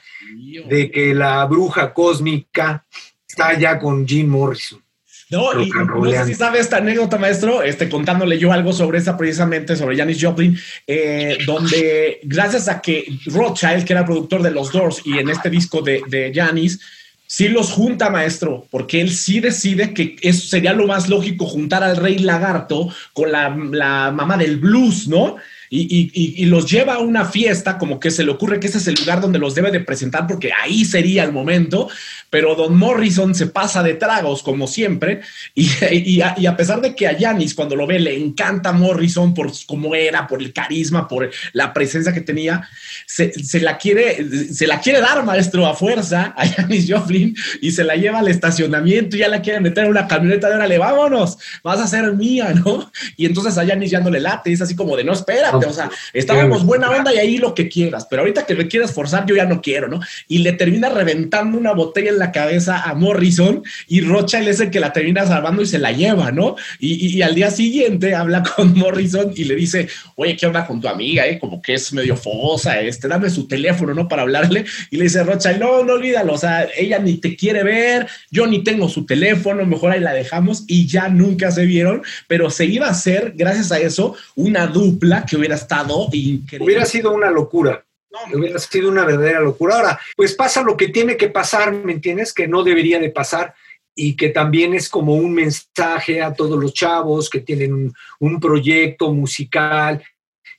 [0.69, 2.85] de que la bruja cósmica
[3.27, 4.86] está ya con Jim Morrison.
[5.29, 9.17] No, y no sé si sabe esta anécdota, maestro, este, contándole yo algo sobre esa
[9.17, 14.71] precisamente, sobre Janis Joplin, eh, donde gracias a que Rothschild, que era productor de los
[14.71, 16.79] Doors y en este disco de, de Janis,
[17.27, 21.83] sí los junta, maestro, porque él sí decide que eso sería lo más lógico juntar
[21.83, 25.37] al rey lagarto con la, la mamá del blues, ¿no?
[25.79, 28.95] Y, los lleva a una fiesta, como que se le ocurre que ese es el
[28.95, 31.89] lugar donde los debe de presentar, porque ahí sería el momento,
[32.31, 35.21] pero Don Morrison se pasa de tragos, como siempre,
[35.55, 39.95] y, a, pesar de que a Janis, cuando lo ve, le encanta Morrison por cómo
[39.95, 42.69] era, por el carisma, por la presencia que tenía,
[43.07, 47.85] se, la, quiere, se la quiere dar, maestro, a fuerza a Janis Joplin, y se
[47.85, 51.39] la lleva al estacionamiento, y ya la quiere meter en una camioneta de órale, vámonos,
[51.63, 52.91] vas a ser mía, ¿no?
[53.17, 55.73] Y entonces a Janis ya no le late, es así como de, no, espérate, o
[55.73, 59.27] sea, estábamos buena onda y ahí lo que quieras, pero ahorita que me quieras forzar,
[59.27, 60.01] yo ya no quiero, ¿no?
[60.29, 64.71] Y le termina reventando una botella en la cabeza a Morrison y Rothschild es el
[64.71, 66.57] que la termina salvando y se la lleva, ¿no?
[66.79, 70.67] Y, y- y al día siguiente habla con Morrison y le dice, oye, ¿qué onda
[70.67, 71.39] con tu amiga, eh?
[71.39, 74.09] Como que es medio fogosa, este, dame su teléfono, ¿no?
[74.09, 74.65] Para hablarle.
[74.91, 78.47] Y le dice Rothschild, no, no olvídalo, o sea, ella ni te quiere ver, yo
[78.47, 82.65] ni tengo su teléfono, mejor ahí la dejamos y ya nunca se vieron, pero se
[82.67, 86.65] iba a hacer, gracias a eso, una dupla que hubiera estado increíble.
[86.65, 87.85] Hubiera sido una locura.
[88.11, 89.77] No, Hubiera sido una verdadera locura.
[89.77, 92.33] Ahora, pues pasa lo que tiene que pasar, ¿me entiendes?
[92.33, 93.55] Que no debería de pasar
[93.95, 98.41] y que también es como un mensaje a todos los chavos que tienen un, un
[98.41, 100.03] proyecto musical,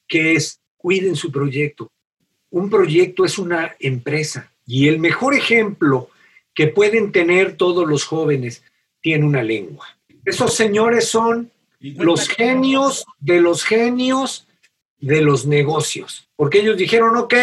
[0.08, 1.92] que es cuiden su proyecto.
[2.50, 6.10] Un proyecto es una empresa y el mejor ejemplo
[6.54, 8.64] que pueden tener todos los jóvenes
[9.02, 9.86] tiene una lengua.
[10.26, 14.47] Esos señores son los genios de los genios
[15.00, 16.28] de los negocios.
[16.36, 17.34] Porque ellos dijeron, ok,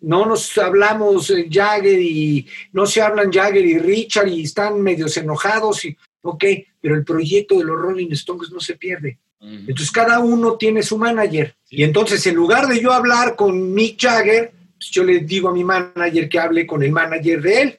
[0.00, 5.16] no nos hablamos eh, Jagger y no se hablan Jagger y Richard y están medios
[5.16, 6.44] enojados y, ok,
[6.80, 9.18] pero el proyecto de los Rolling Stones no se pierde.
[9.40, 11.54] Entonces cada uno tiene su manager.
[11.64, 11.76] Sí.
[11.76, 15.52] Y entonces en lugar de yo hablar con Mick Jagger, pues yo le digo a
[15.52, 17.78] mi manager que hable con el manager de él.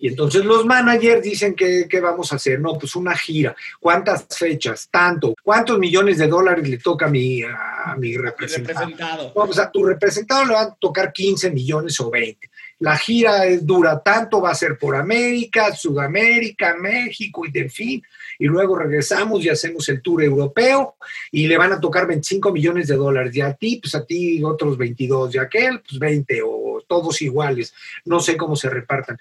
[0.00, 2.60] Y entonces los managers dicen que, ¿qué vamos a hacer?
[2.60, 3.54] No, pues una gira.
[3.80, 4.88] ¿Cuántas fechas?
[4.90, 5.34] Tanto.
[5.42, 8.72] ¿Cuántos millones de dólares le toca a mi, a mi representante?
[8.72, 9.32] representado.
[9.34, 12.50] No, pues a tu representado le van a tocar 15 millones o 20.
[12.80, 17.70] La gira es, dura tanto, va a ser por América, Sudamérica, México y de en
[17.70, 18.02] fin.
[18.38, 20.96] Y luego regresamos y hacemos el tour europeo
[21.30, 23.34] y le van a tocar 25 millones de dólares.
[23.36, 25.34] Y a ti, pues a ti otros 22.
[25.34, 26.53] Y a aquel, pues 20 o
[26.94, 27.74] todos iguales.
[28.04, 29.18] No sé cómo se repartan.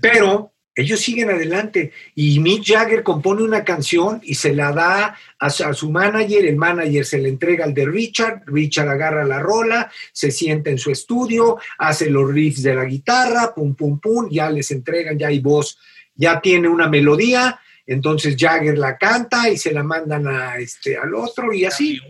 [0.00, 5.50] Pero ellos siguen adelante y Mick Jagger compone una canción y se la da a
[5.50, 9.38] su, a su manager, el manager se la entrega al de Richard, Richard agarra la
[9.38, 14.28] rola, se sienta en su estudio, hace los riffs de la guitarra, pum, pum, pum,
[14.28, 15.78] ya les entregan, ya hay voz,
[16.16, 21.14] ya tiene una melodía, entonces Jagger la canta y se la mandan a este, al
[21.14, 22.00] otro y así.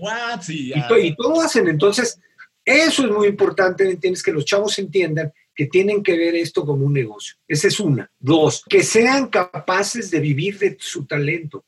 [0.99, 1.69] Y todo hacen.
[1.69, 2.19] Entonces,
[2.65, 4.23] eso es muy importante, ¿entiendes?
[4.23, 7.37] Que los chavos entiendan que tienen que ver esto como un negocio.
[7.47, 8.11] Esa es una.
[8.19, 11.65] Dos, que sean capaces de vivir de su talento.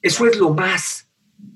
[0.00, 1.08] Eso es lo más.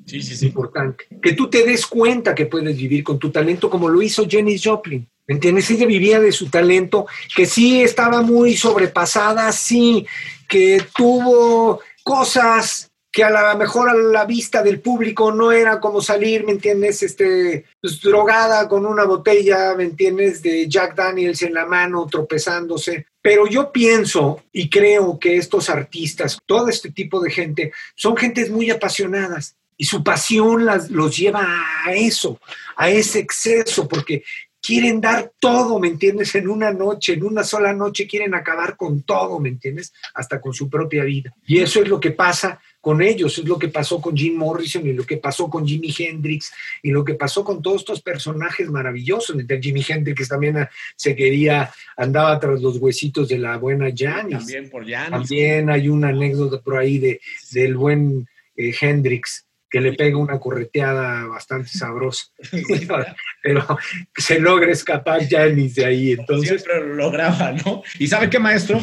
[0.07, 0.47] Sí, sí, sí.
[0.47, 1.05] Importante.
[1.23, 4.59] Que tú te des cuenta que puedes vivir con tu talento como lo hizo Jenny
[4.59, 5.09] Joplin.
[5.27, 5.71] ¿Me entiendes?
[5.71, 10.05] Ella vivía de su talento, que sí estaba muy sobrepasada, sí,
[10.49, 16.01] que tuvo cosas que a lo mejor a la vista del público no era como
[16.01, 17.03] salir, ¿me entiendes?
[17.03, 20.43] Este, pues, drogada con una botella, ¿me entiendes?
[20.43, 23.07] De Jack Daniels en la mano, tropezándose.
[23.21, 28.51] Pero yo pienso y creo que estos artistas, todo este tipo de gente, son gentes
[28.51, 31.47] muy apasionadas y su pasión las, los lleva
[31.85, 32.39] a eso,
[32.77, 34.23] a ese exceso, porque
[34.63, 36.35] quieren dar todo, ¿me entiendes?
[36.35, 39.93] En una noche, en una sola noche quieren acabar con todo, ¿me entiendes?
[40.15, 41.35] Hasta con su propia vida.
[41.47, 44.87] Y eso es lo que pasa con ellos, es lo que pasó con Jim Morrison
[44.87, 48.69] y lo que pasó con Jimi Hendrix y lo que pasó con todos estos personajes
[48.71, 49.37] maravillosos.
[49.61, 54.39] Jimi Hendrix también ah, se quería, andaba tras los huesitos de la buena Janis.
[54.39, 55.11] También por Janis.
[55.11, 57.21] También hay una anécdota por ahí de,
[57.53, 62.25] del buen eh, Hendrix que le pega una correteada bastante sabrosa.
[63.43, 63.79] Pero
[64.17, 66.13] se logra escapar Janis de ahí.
[66.13, 67.83] Entonces, Siempre lo lograba, ¿no?
[67.99, 68.81] Y ¿sabe qué, maestro?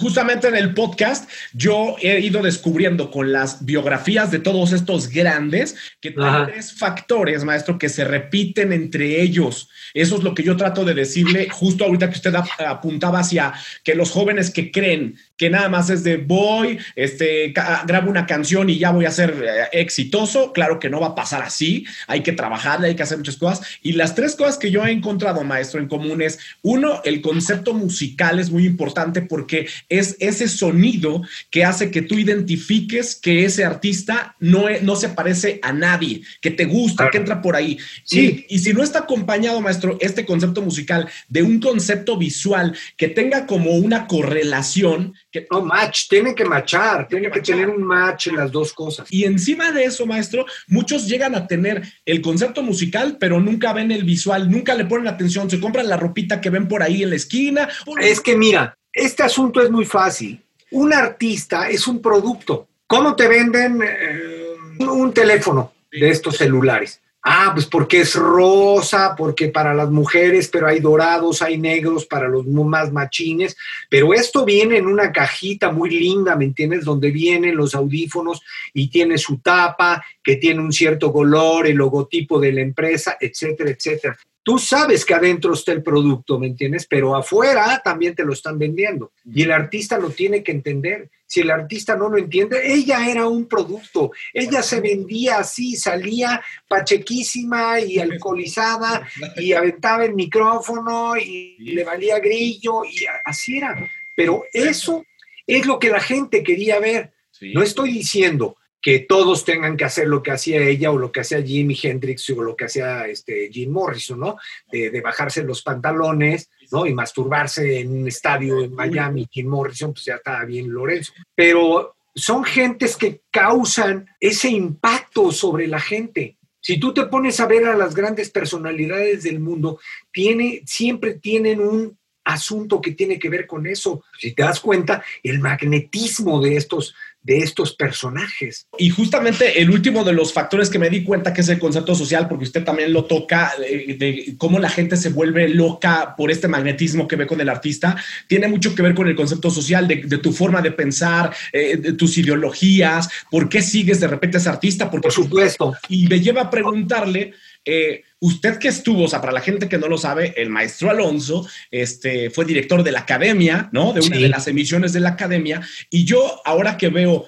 [0.00, 5.76] Justamente en el podcast yo he ido descubriendo con las biografías de todos estos grandes
[6.00, 9.68] que hay tres factores, maestro, que se repiten entre ellos.
[9.94, 13.94] Eso es lo que yo trato de decirle justo ahorita que usted apuntaba hacia que
[13.94, 17.52] los jóvenes que creen que nada más es de voy, este,
[17.86, 20.52] grabo una canción y ya voy a ser eh, exitoso.
[20.52, 21.84] Claro que no va a pasar así.
[22.06, 23.66] Hay que trabajar, hay que hacer muchas cosas.
[23.82, 27.74] Y las tres cosas que yo he encontrado, maestro, en común es, uno, el concepto
[27.74, 33.64] musical es muy importante porque es ese sonido que hace que tú identifiques que ese
[33.64, 37.78] artista no, no se parece a nadie, que te gusta, que entra por ahí.
[38.04, 38.46] Sí.
[38.48, 43.08] Y, y si no está acompañado, maestro, este concepto musical de un concepto visual que
[43.08, 48.28] tenga como una correlación, que, no, match, tiene que machar, tiene, que, tener un match
[48.28, 49.06] en las dos cosas.
[49.10, 53.90] Y encima de eso, maestro, muchos llegan a tener el concepto musical, pero nunca ven
[53.90, 57.10] el visual, nunca le ponen atención, se compran la ropita que ven por ahí en
[57.10, 57.68] la esquina.
[58.00, 60.42] Es que mira, este asunto es muy fácil.
[60.70, 62.68] Un artista es un producto.
[62.86, 67.00] ¿Cómo te venden eh, un teléfono de estos celulares?
[67.28, 72.28] Ah, pues porque es rosa, porque para las mujeres, pero hay dorados, hay negros para
[72.28, 73.56] los más machines,
[73.90, 76.84] pero esto viene en una cajita muy linda, ¿me entiendes?
[76.84, 82.38] Donde vienen los audífonos y tiene su tapa, que tiene un cierto color, el logotipo
[82.38, 84.16] de la empresa, etcétera, etcétera.
[84.46, 86.86] Tú sabes que adentro está el producto, ¿me entiendes?
[86.88, 89.10] Pero afuera también te lo están vendiendo.
[89.24, 91.10] Y el artista lo tiene que entender.
[91.26, 94.12] Si el artista no lo entiende, ella era un producto.
[94.32, 102.20] Ella se vendía así, salía pachequísima y alcoholizada y aventaba el micrófono y le valía
[102.20, 103.74] grillo y así era.
[104.16, 105.04] Pero eso
[105.44, 107.12] es lo que la gente quería ver.
[107.52, 111.18] No estoy diciendo que todos tengan que hacer lo que hacía ella o lo que
[111.18, 114.36] hacía Jimi Hendrix o lo que hacía este, Jim Morrison, ¿no?
[114.70, 116.86] De, bajarse los pantalones, ¿no?
[116.86, 121.14] Y masturbarse en un estadio en Miami, Jim Morrison, pues ya estaba bien Lorenzo.
[121.34, 126.36] Pero son gentes que causan ese impacto sobre la gente.
[126.60, 129.80] Si tú te pones a ver a las grandes personalidades del mundo,
[130.12, 134.04] tiene, siempre tienen un asunto que tiene que ver con eso.
[134.18, 136.94] Si te das cuenta, el magnetismo de estos,
[137.26, 138.68] de estos personajes.
[138.78, 141.94] Y justamente el último de los factores que me di cuenta que es el concepto
[141.94, 146.30] social, porque usted también lo toca, de, de, cómo la gente se vuelve loca por
[146.30, 147.96] este magnetismo que ve con el artista,
[148.28, 151.76] tiene mucho que ver con el concepto social, de, de tu forma de pensar, eh,
[151.76, 154.88] de tus ideologías, por qué sigues de repente a ese artista.
[154.88, 155.74] Porque, por supuesto.
[155.88, 157.32] Y me lleva a preguntarle,
[157.64, 160.90] eh, usted que estuvo, o sea, para la gente que no lo sabe, el maestro
[160.90, 163.92] Alonso este, fue director de la academia, ¿no?
[163.92, 164.22] De una sí.
[164.22, 165.60] de las emisiones de la academia.
[165.90, 167.26] Y yo, ahora que veo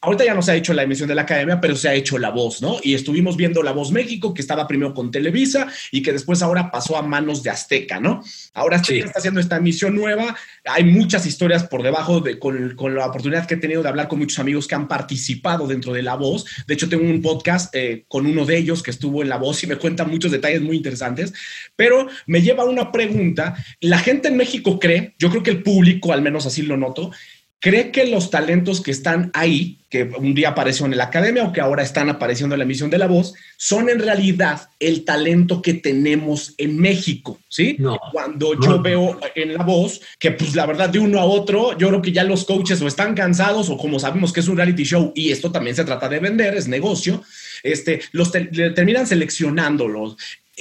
[0.00, 2.18] ahorita ya no se ha hecho la emisión de la academia, pero se ha hecho
[2.18, 2.78] La Voz, ¿no?
[2.82, 6.70] Y estuvimos viendo La Voz México, que estaba primero con Televisa y que después ahora
[6.70, 8.22] pasó a manos de Azteca, ¿no?
[8.54, 9.06] Ahora Azteca sí.
[9.06, 10.36] está haciendo esta emisión nueva.
[10.64, 14.08] Hay muchas historias por debajo de, con, con, la oportunidad que he tenido de hablar
[14.08, 16.44] con muchos amigos que han participado dentro de La Voz.
[16.66, 19.62] De hecho, tengo un podcast eh, con uno de ellos que estuvo en La Voz
[19.62, 21.32] y me cuenta muchos detalles muy interesantes,
[21.74, 23.56] pero me lleva a una pregunta.
[23.80, 27.10] La gente en México cree, yo creo que el público, al menos así lo noto,
[27.58, 31.52] ¿Cree que los talentos que están ahí, que un día aparecieron en la academia o
[31.52, 35.62] que ahora están apareciendo en la emisión de la voz, son en realidad el talento
[35.62, 37.40] que tenemos en México?
[37.48, 37.76] ¿Sí?
[37.78, 41.24] No, Cuando no, yo veo en la voz que, pues la verdad, de uno a
[41.24, 44.48] otro, yo creo que ya los coaches o están cansados o como sabemos que es
[44.48, 47.22] un reality show y esto también se trata de vender, es negocio,
[47.62, 50.16] este, los te terminan seleccionándolos.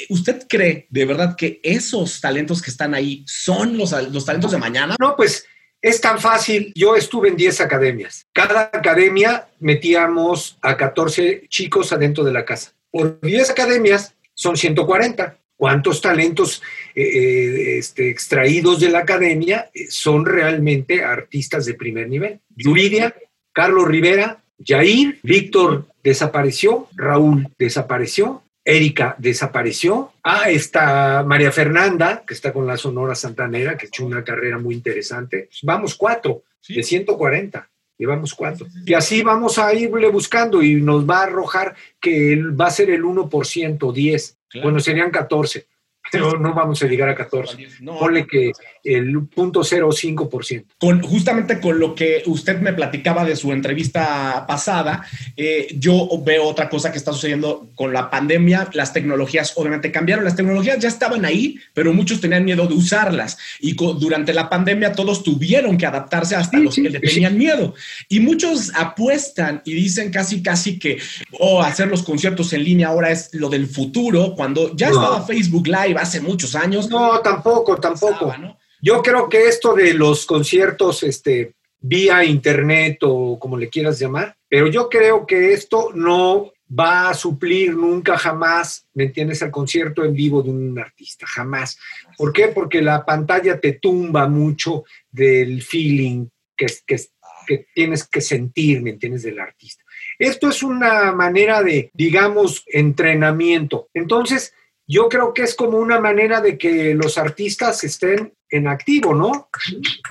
[0.10, 4.58] ¿Usted cree de verdad que esos talentos que están ahí son los, los talentos de
[4.58, 4.96] mañana?
[5.00, 5.46] No, pues
[5.86, 8.26] Es tan fácil, yo estuve en 10 academias.
[8.34, 12.74] Cada academia metíamos a 14 chicos adentro de la casa.
[12.90, 15.38] Por 10 academias son 140.
[15.56, 16.64] ¿Cuántos talentos
[16.96, 22.40] eh, eh, este, extraídos de la academia eh, son realmente artistas de primer nivel?
[22.56, 23.14] Yuridia,
[23.54, 30.14] Carlos Rivera, Jair, Víctor desapareció, Raúl desapareció, Erika desapareció.
[30.24, 34.58] Ah, está María Fernanda, que está con la Sonora Santanera, que ha hecho una carrera
[34.58, 35.50] muy interesante.
[35.62, 37.70] Vamos cuatro, de 140.
[37.98, 38.68] Llevamos cuatro.
[38.86, 42.90] Y así vamos a irle buscando y nos va a arrojar que va a ser
[42.90, 44.38] el 1%, 10.
[44.64, 45.68] Bueno, serían 14
[46.12, 47.58] pero no vamos a llegar a 14.
[47.82, 48.52] No, Ponle que
[48.84, 50.66] el 0.05%.
[50.78, 56.46] Con, justamente con lo que usted me platicaba de su entrevista pasada, eh, yo veo
[56.46, 58.70] otra cosa que está sucediendo con la pandemia.
[58.74, 60.24] Las tecnologías obviamente cambiaron.
[60.24, 63.38] Las tecnologías ya estaban ahí, pero muchos tenían miedo de usarlas.
[63.60, 67.74] Y durante la pandemia todos tuvieron que adaptarse hasta los que le tenían miedo.
[68.10, 71.00] Y muchos apuestan y dicen casi, casi que
[71.40, 75.68] oh, hacer los conciertos en línea ahora es lo del futuro, cuando ya estaba Facebook
[75.68, 76.90] Live hace muchos años.
[76.90, 78.34] No, tampoco, tampoco.
[78.82, 84.36] Yo creo que esto de los conciertos este, vía internet o como le quieras llamar,
[84.50, 90.04] pero yo creo que esto no va a suplir nunca jamás, ¿me entiendes?, el concierto
[90.04, 91.78] en vivo de un artista, jamás.
[92.18, 92.48] ¿Por qué?
[92.48, 96.28] Porque la pantalla te tumba mucho del feeling
[96.58, 96.98] que, que,
[97.46, 99.84] que tienes que sentir, ¿me entiendes?, del artista.
[100.18, 103.90] Esto es una manera de, digamos, entrenamiento.
[103.94, 104.54] Entonces,
[104.88, 109.50] yo creo que es como una manera de que los artistas estén en activo, ¿no?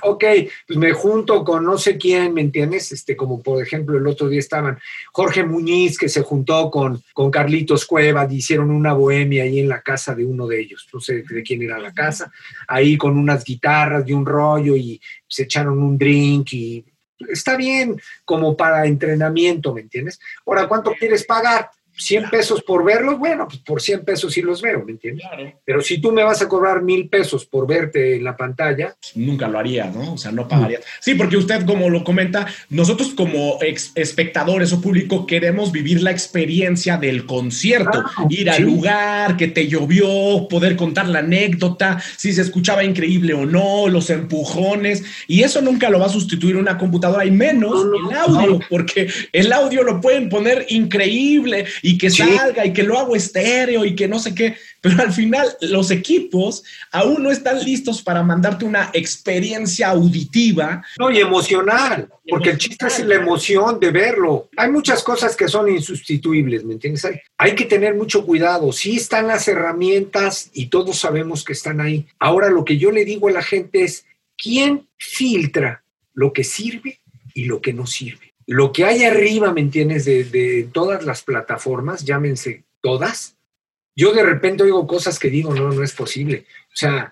[0.03, 0.23] Ok,
[0.67, 2.91] pues me junto con no sé quién, ¿me entiendes?
[2.91, 4.77] Este, como por ejemplo el otro día estaban
[5.13, 9.81] Jorge Muñiz, que se juntó con, con Carlitos Cueva, hicieron una bohemia ahí en la
[9.81, 12.31] casa de uno de ellos, no sé de quién era la casa,
[12.67, 16.85] ahí con unas guitarras y un rollo y se echaron un drink y
[17.29, 20.19] está bien como para entrenamiento, ¿me entiendes?
[20.45, 21.69] Ahora, ¿cuánto quieres pagar?
[21.97, 25.25] 100 pesos por verlos, bueno, pues por 100 pesos sí los veo, ¿me entiendes?
[25.63, 28.95] Pero si tú me vas a cobrar mil pesos por verte en la pantalla.
[28.99, 30.13] Pues nunca lo haría, ¿no?
[30.13, 30.79] O sea, no pagaría.
[30.99, 36.97] Sí, porque usted, como lo comenta, nosotros como espectadores o público queremos vivir la experiencia
[36.97, 42.83] del concierto, ir al lugar, que te llovió, poder contar la anécdota, si se escuchaba
[42.83, 47.31] increíble o no, los empujones, y eso nunca lo va a sustituir una computadora, y
[47.31, 52.81] menos el audio, porque el audio lo pueden poner increíble y que salga y que
[52.81, 57.29] lo hago estéreo y que no sé qué, pero al final los equipos aún no
[57.29, 60.83] están listos para mandarte una experiencia auditiva.
[60.97, 64.49] No, y emocional, porque el chiste es la emoción de verlo.
[64.57, 67.05] Hay muchas cosas que son insustituibles, ¿me entiendes?
[67.05, 68.71] Hay, hay que tener mucho cuidado.
[68.71, 72.07] Sí están las herramientas y todos sabemos que están ahí.
[72.17, 75.83] Ahora lo que yo le digo a la gente es, ¿quién filtra
[76.15, 76.99] lo que sirve
[77.35, 78.24] y lo que no sirve?
[78.47, 80.05] Lo que hay arriba, ¿me entiendes?
[80.05, 83.35] De, todas las plataformas, llámense todas,
[83.95, 86.45] yo de repente oigo cosas que digo, no, no es posible.
[86.67, 87.11] O sea,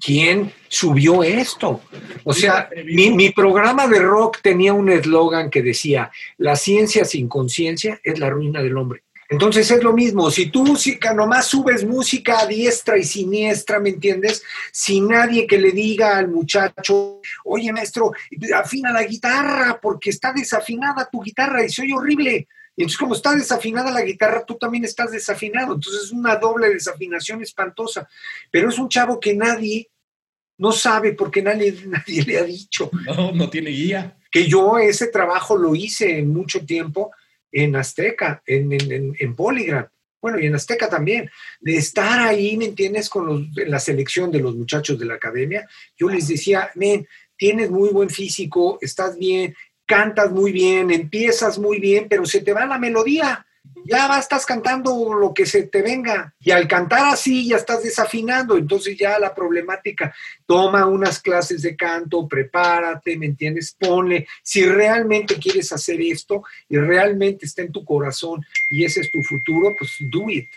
[0.00, 1.80] ¿quién subió esto?
[2.24, 7.28] O sea, mi, mi programa de rock tenía un eslogan que decía, la ciencia sin
[7.28, 9.03] conciencia es la ruina del hombre.
[9.28, 13.90] Entonces es lo mismo, si tú música nomás subes música a diestra y siniestra, ¿me
[13.90, 14.42] entiendes?
[14.70, 18.12] Sin nadie que le diga al muchacho, oye maestro,
[18.54, 22.48] afina la guitarra porque está desafinada tu guitarra y soy horrible.
[22.76, 25.74] Y entonces como está desafinada la guitarra, tú también estás desafinado.
[25.74, 28.08] Entonces es una doble desafinación espantosa.
[28.50, 29.88] Pero es un chavo que nadie
[30.58, 32.90] no sabe porque nadie, nadie le ha dicho.
[33.06, 34.16] No, no tiene guía.
[34.30, 37.12] Que yo ese trabajo lo hice en mucho tiempo
[37.54, 41.30] en Azteca, en, en, en bueno, y en Azteca también,
[41.60, 46.08] de estar ahí, ¿me entiendes?, con la selección de los muchachos de la academia, yo
[46.08, 49.54] les decía, men, tienes muy buen físico, estás bien,
[49.86, 53.46] cantas muy bien, empiezas muy bien, pero se te va la melodía
[53.84, 56.34] ya va, estás cantando lo que se te venga.
[56.40, 58.56] Y al cantar así ya estás desafinando.
[58.56, 60.14] Entonces ya la problemática,
[60.46, 63.76] toma unas clases de canto, prepárate, ¿me entiendes?
[63.78, 69.10] Ponle, si realmente quieres hacer esto y realmente está en tu corazón y ese es
[69.10, 70.48] tu futuro, pues do it.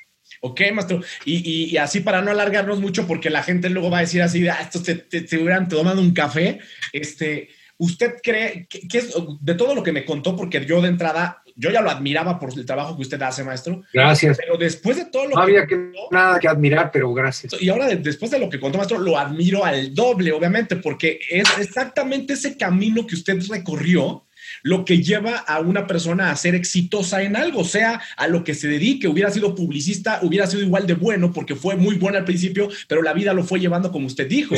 [0.41, 1.01] Ok, maestro.
[1.25, 4.59] Y, así para no alargarnos mucho, porque la gente luego va a decir así, ah,
[4.61, 6.59] esto te, te, hubieran tomado un café.
[6.93, 10.35] Este, ¿Usted cree que, es de todo lo que me contó?
[10.35, 13.83] Porque yo de entrada yo ya lo admiraba por el trabajo que usted hace, maestro.
[13.91, 14.37] Gracias.
[14.37, 17.61] Pero después de todo lo no había que, nada que admirar, pero gracias.
[17.61, 21.45] Y ahora, después de lo que contó, maestro, lo admiro al doble, obviamente, porque es
[21.59, 24.23] exactamente ese camino que usted recorrió
[24.63, 28.55] lo que lleva a una persona a ser exitosa en algo, sea a lo que
[28.55, 32.23] se dedique, hubiera sido publicista, hubiera sido igual de bueno, porque fue muy bueno al
[32.23, 34.55] principio, pero la vida lo fue llevando como usted dijo.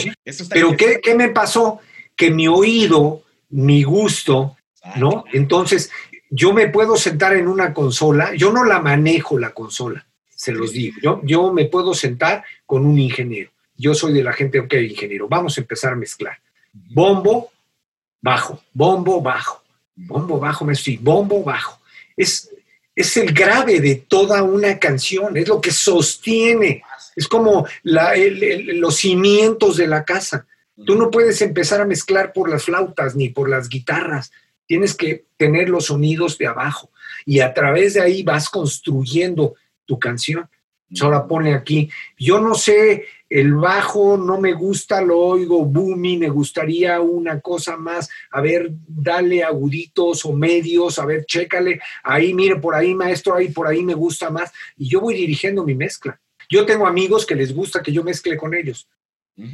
[0.49, 1.79] pero ¿qué, ¿qué me pasó?
[2.19, 4.57] que mi oído, mi gusto,
[4.97, 5.23] ¿no?
[5.31, 5.89] Entonces,
[6.29, 10.71] yo me puedo sentar en una consola, yo no la manejo la consola, se los
[10.71, 13.51] digo, yo, yo me puedo sentar con un ingeniero.
[13.75, 16.37] Yo soy de la gente, ok, ingeniero, vamos a empezar a mezclar.
[16.73, 17.51] Bombo,
[18.21, 19.63] bajo, bombo, bajo,
[19.95, 21.79] bombo, bajo, me estoy, bombo, bajo.
[22.15, 22.49] Es,
[22.95, 26.83] es el grave de toda una canción, es lo que sostiene,
[27.15, 30.45] es como los cimientos de la casa.
[30.85, 34.31] Tú no puedes empezar a mezclar por las flautas ni por las guitarras,
[34.69, 36.91] tienes que tener los sonidos de abajo
[37.25, 39.55] y a través de ahí vas construyendo
[39.85, 40.47] tu canción.
[41.01, 46.29] Ahora pone aquí, yo no sé, el bajo no me gusta, lo oigo booming, me
[46.29, 52.57] gustaría una cosa más, a ver, dale aguditos o medios, a ver, chécale, ahí, mire,
[52.57, 56.19] por ahí, maestro, ahí, por ahí me gusta más, y yo voy dirigiendo mi mezcla.
[56.49, 58.87] Yo tengo amigos que les gusta que yo mezcle con ellos.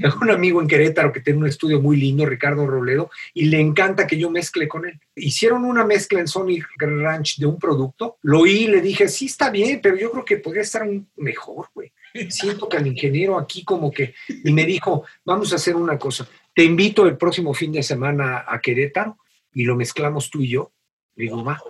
[0.02, 3.60] Tengo un amigo en Querétaro que tiene un estudio muy lindo, Ricardo Robledo, y le
[3.60, 5.00] encanta que yo mezcle con él.
[5.16, 9.26] Hicieron una mezcla en Sony Ranch de un producto, lo oí y le dije, sí
[9.28, 11.92] está bien, pero yo creo que podría estar un- mejor, güey.
[12.30, 16.28] Siento que el ingeniero aquí como que, y me dijo, vamos a hacer una cosa,
[16.54, 19.18] te invito el próximo fin de semana a Querétaro
[19.54, 20.72] y lo mezclamos tú y yo.
[21.16, 21.62] Le digo, va.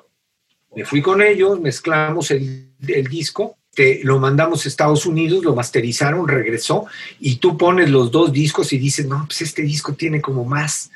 [0.76, 5.54] Me fui con ellos, mezclamos el, el disco, te, lo mandamos a Estados Unidos, lo
[5.54, 6.86] masterizaron, regresó,
[7.20, 10.90] y tú pones los dos discos y dices, no, pues este disco tiene como más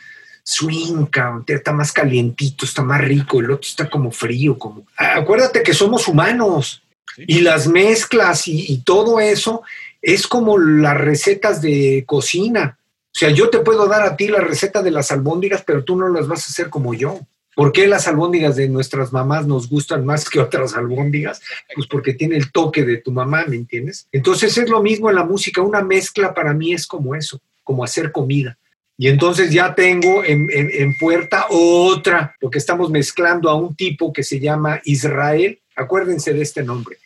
[0.44, 4.86] swing, cabrón, está más calientito, está más rico, el otro está como frío, como...
[4.98, 6.82] Acuérdate que somos humanos
[7.18, 9.62] y las mezclas y, y todo eso
[10.02, 12.78] es como las recetas de cocina.
[13.14, 15.96] O sea, yo te puedo dar a ti la receta de las albóndigas, pero tú
[15.98, 17.20] no las vas a hacer como yo.
[17.56, 21.42] ¿Por qué las albóndigas de nuestras mamás nos gustan más que otras albóndigas?
[21.76, 24.08] Pues porque tiene el toque de tu mamá, ¿me entiendes?
[24.12, 27.84] Entonces es lo mismo en la música, una mezcla para mí es como eso, como
[27.84, 28.58] hacer comida.
[28.98, 34.12] Y entonces ya tengo en, en- en puerta otra, porque estamos mezclando a un tipo
[34.14, 36.98] que se llama Israel, acuérdense de este nombre,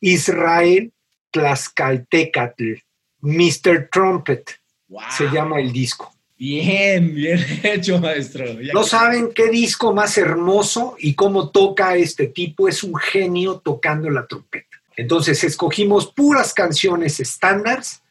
[0.00, 0.90] Israel
[1.30, 2.74] Tlaxcaltecatl,
[3.20, 3.88] Mr.
[3.90, 5.00] Trumpet, Wow.
[5.16, 6.12] se llama el disco.
[6.42, 8.60] Bien, bien hecho, maestro.
[8.60, 12.66] Ya- No saben qué disco más hermoso y cómo toca este tipo.
[12.66, 14.66] Es un genio tocando la trompeta.
[14.96, 18.02] Entonces escogimos puras canciones estándares,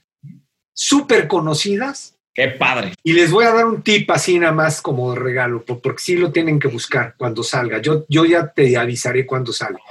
[0.74, 2.16] súper conocidas.
[2.34, 2.94] Qué padre.
[3.04, 6.16] Y les voy a dar un tip así nada más como regalo, por- porque sí
[6.16, 7.82] lo tienen que buscar cuando salga.
[7.82, 9.82] Yo, yo ya te avisaré cuando salga.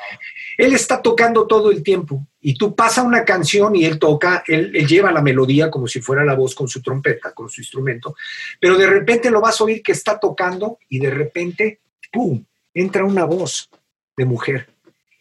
[0.61, 4.73] Él está tocando todo el tiempo y tú pasa una canción y él toca, él,
[4.75, 8.15] él lleva la melodía como si fuera la voz con su trompeta, con su instrumento,
[8.61, 11.81] pero de repente lo vas a oír que está tocando y de repente,
[12.13, 12.45] ¡pum!,
[12.75, 13.71] entra una voz
[14.19, 14.69] de mujer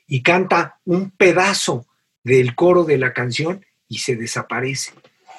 [0.08, 1.86] y canta un pedazo
[2.22, 4.92] del coro de la canción y se desaparece.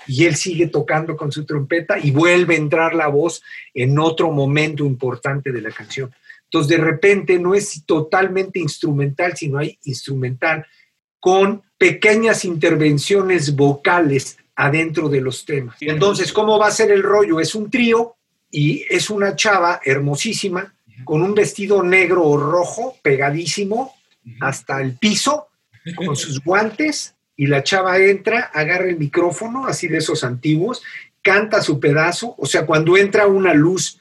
[0.06, 3.42] Y él sigue tocando con su trompeta y vuelve a entrar la voz
[3.74, 6.10] en otro momento importante de la canción.
[6.52, 10.66] Entonces, de repente no es totalmente instrumental, sino hay instrumental
[11.20, 15.76] con pequeñas intervenciones vocales adentro de los temas.
[15.80, 17.38] Entonces, ¿cómo va a ser el rollo?
[17.38, 18.16] Es un trío
[18.50, 20.74] y es una chava hermosísima
[21.04, 23.94] con un vestido negro o rojo pegadísimo
[24.40, 25.46] hasta el piso,
[25.94, 30.82] con sus guantes, y la chava entra, agarra el micrófono, así de esos antiguos,
[31.22, 33.99] canta su pedazo, o sea, cuando entra una luz,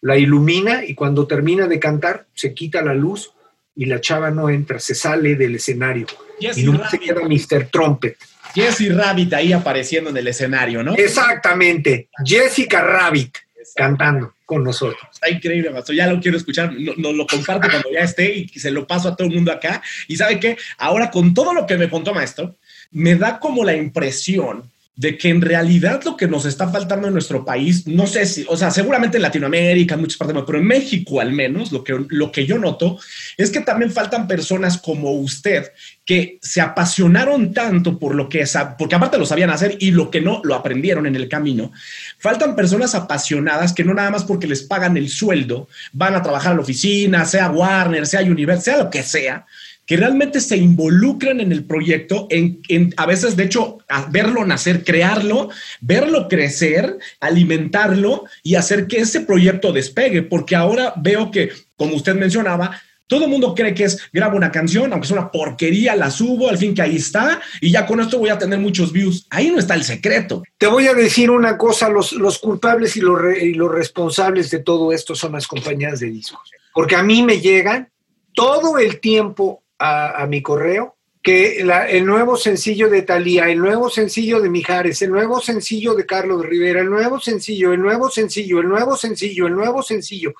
[0.00, 3.32] la ilumina y cuando termina de cantar, se quita la luz
[3.74, 6.06] y la chava no entra, se sale del escenario.
[6.40, 7.68] Jesse Y no se queda Mr.
[7.70, 8.16] Trumpet.
[8.54, 10.94] Jesse Rabbit ahí apareciendo en el escenario, ¿no?
[10.96, 13.36] Exactamente, Jessica Rabbit
[13.76, 15.02] cantando con nosotros.
[15.12, 15.94] Está increíble, maestro.
[15.94, 16.72] Ya lo quiero escuchar.
[16.72, 19.52] No- Nos lo comparto cuando ya esté y se lo paso a todo el mundo
[19.52, 19.82] acá.
[20.08, 20.56] Y sabe qué?
[20.78, 22.56] Ahora, con todo lo que me contó, maestro,
[22.90, 24.62] me da como la impresión
[24.98, 28.44] de que en realidad lo que nos está faltando en nuestro país, no sé si,
[28.48, 32.04] o sea, seguramente en Latinoamérica, en muchas partes, pero en México al menos, lo que,
[32.08, 32.98] lo que yo noto
[33.36, 35.70] es que también faltan personas como usted
[36.04, 38.44] que se apasionaron tanto por lo que,
[38.76, 41.70] porque aparte lo sabían hacer y lo que no, lo aprendieron en el camino.
[42.18, 46.52] Faltan personas apasionadas que no nada más porque les pagan el sueldo, van a trabajar
[46.52, 49.46] a la oficina, sea Warner, sea Universal, sea lo que sea,
[49.88, 52.60] que realmente se involucran en el proyecto, en,
[52.98, 53.78] a veces, de hecho,
[54.10, 55.48] verlo nacer, crearlo,
[55.80, 62.14] verlo crecer, alimentarlo y hacer que ese proyecto despegue, porque ahora veo que, como usted
[62.14, 66.10] mencionaba, todo el mundo cree que es grabo una canción, aunque es una porquería, la
[66.10, 69.26] subo, al fin que ahí está, y ya con esto voy a tener muchos views.
[69.30, 70.42] Ahí no está el secreto.
[70.58, 74.92] Te voy a decir una cosa, los, culpables y los, y los responsables de todo
[74.92, 76.52] esto son las compañías de discos.
[76.74, 77.88] Porque a mí me llegan
[78.34, 83.90] todo el tiempo a, mi correo que la- el nuevo sencillo de Thalía, el nuevo
[83.90, 88.60] sencillo de Mijares, el nuevo sencillo de Carlos Rivera, el nuevo sencillo, el nuevo sencillo,
[88.60, 90.34] el nuevo sencillo, el nuevo sencillo.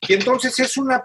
[0.00, 1.04] Y entonces es una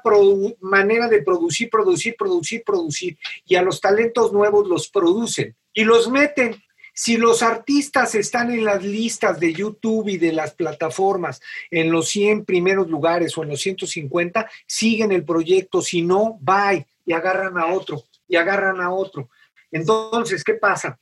[0.62, 3.18] manera de producir, producir, producir, producir.
[3.46, 6.62] Y a los talentos nuevos los producen y los meten.
[6.94, 12.08] Si los artistas están en las listas de YouTube y de las plataformas en los
[12.10, 15.82] 100 primeros lugares o en los 150, siguen el proyecto.
[15.82, 19.30] Si no, bye y agarran a otro y agarran a otro.
[19.72, 21.00] Entonces, ¿qué pasa?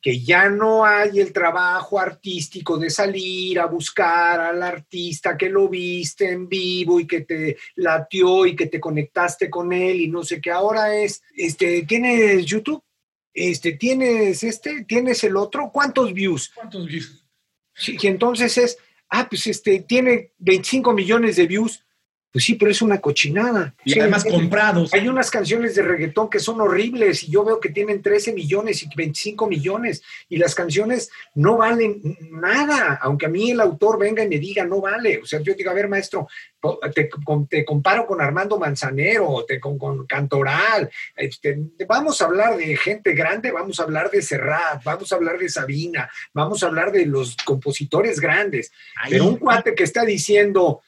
[0.00, 5.68] Que ya no hay el trabajo artístico de salir a buscar al artista que lo
[5.68, 10.22] viste en vivo y que te latió y que te conectaste con él y no
[10.22, 10.50] sé qué.
[10.50, 12.82] Ahora es, este, ¿tienes YouTube?
[13.32, 14.84] Este, ¿tienes este?
[14.84, 15.70] ¿Tienes el otro?
[15.72, 16.50] ¿Cuántos views?
[16.54, 17.24] ¿Cuántos views?
[17.74, 18.78] Sí, y entonces es,
[19.10, 21.84] ah, pues este, tiene 25 millones de views.
[22.32, 23.74] Pues sí, pero es una cochinada.
[23.84, 24.94] Y Sí, además comprados.
[24.94, 28.82] Hay unas canciones de reggaetón que son horribles y yo veo que tienen 13 millones
[28.82, 32.00] y 25 millones y las canciones no valen
[32.30, 35.18] nada, aunque a mí el autor venga y me diga no vale.
[35.22, 36.28] O sea, yo digo, a ver, maestro,
[36.94, 41.58] te comparo con Armando Manzanero, te, con, con Cantoral, este,
[41.88, 45.48] vamos a hablar de gente grande, vamos a hablar de Serrat, vamos a hablar de
[45.48, 48.72] Sabina, vamos a hablar de los compositores grandes.
[49.02, 49.12] Ahí.
[49.12, 50.82] Pero un cuate que está diciendo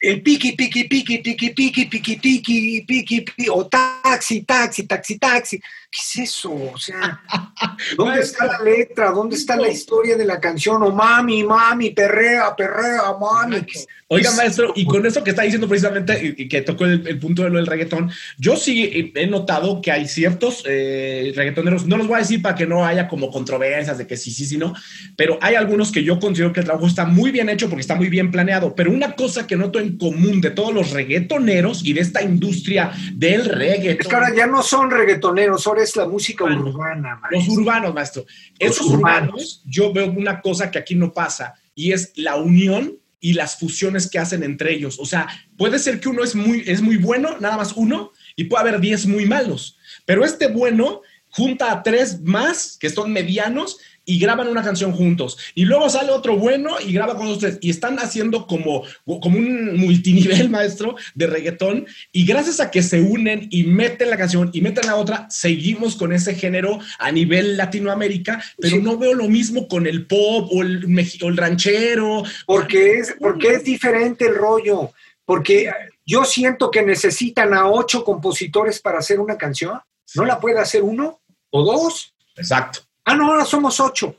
[0.00, 5.62] el piqui, piqui, piqui, piqui, piqui, piqui, piqui, piqui, piqui, o taxi, taxi, taxi, taxi.
[5.92, 6.52] ¿Qué es eso?
[6.52, 7.20] O sea,
[7.96, 9.10] ¿dónde está la letra?
[9.10, 10.80] ¿Dónde está la historia de la canción?
[10.84, 13.66] O mami, mami, perrea, perrea, mami.
[14.12, 17.18] Oiga, Es- maestro, y con eso que está diciendo precisamente, y, que tocó el, el
[17.18, 21.96] punto de lo del reggaetón, yo sí he notado que hay ciertos eh, reggaetoneros, no
[21.96, 24.58] los voy a decir para que no haya como controversias de que sí, sí, sí,
[24.58, 24.74] no,
[25.16, 27.94] pero hay algunos que yo considero que el trabajo está muy bien hecho porque está
[27.94, 31.92] muy bien planeado, pero una cosa que noto en común de todos los reggaetoneros y
[31.92, 36.06] de esta industria del Es que reggaetón, ahora ya no son reggaetoneros, ahora es la
[36.06, 38.24] música urbana, los urbanos, maestro,
[38.58, 39.28] esos urbanos.
[39.28, 43.58] urbanos, yo veo una cosa que aquí no pasa y es la unión y las
[43.58, 44.98] fusiones que hacen entre ellos.
[44.98, 48.44] O sea, puede ser que uno es muy, es muy bueno, nada más uno, y
[48.44, 49.78] puede haber 10 muy malos.
[50.06, 55.38] Pero este bueno junta a tres más que son medianos y graban una canción juntos.
[55.54, 57.58] Y luego sale otro bueno y graba con tres.
[57.60, 61.86] Y están haciendo como, como un multinivel, maestro, de reggaetón.
[62.10, 65.94] Y gracias a que se unen y meten la canción y meten la otra, seguimos
[65.94, 68.82] con ese género a nivel Latinoamérica, pero Sí.
[68.82, 70.84] no veo lo mismo con el pop o el,
[71.22, 72.24] o el ranchero.
[72.46, 74.90] Porque es, porque es diferente el rollo.
[75.24, 75.70] Porque
[76.04, 79.78] yo siento que necesitan a ocho compositores para hacer una canción.
[80.16, 81.19] ¿No la puede hacer uno
[81.50, 82.14] o dos?
[82.36, 82.80] Exacto.
[83.04, 84.16] Ah, no, ahora somos ocho.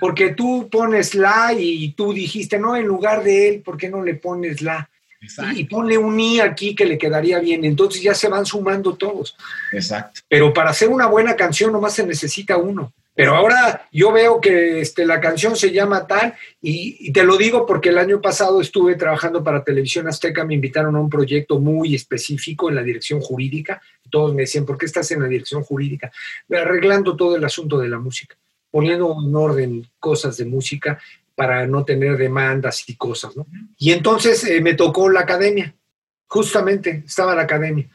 [0.00, 4.02] Porque tú pones la y tú dijiste, no, en lugar de él, ¿por qué no
[4.02, 4.88] le pones la?
[5.20, 5.58] Exacto.
[5.58, 7.64] Y ponle un i aquí que le quedaría bien.
[7.64, 9.36] Entonces ya se van sumando todos.
[9.72, 10.20] Exacto.
[10.28, 12.92] Pero para hacer una buena canción nomás se necesita uno.
[13.14, 17.66] Pero ahora yo veo que este, la canción se llama tal y, te lo digo
[17.66, 21.94] porque el año pasado estuve trabajando para Televisión Azteca, me invitaron a un proyecto muy
[21.94, 23.82] específico en la dirección jurídica.
[24.10, 26.10] Todos me decían, ¿por qué estás en la dirección jurídica?
[26.50, 28.34] Arreglando todo el asunto de la música,
[28.70, 30.98] poniendo en orden cosas de música
[31.34, 33.46] para no tener demandas y cosas, ¿no?
[33.78, 35.74] Y entonces eh, me tocó la academia,
[36.26, 37.88] justamente estaba la academia.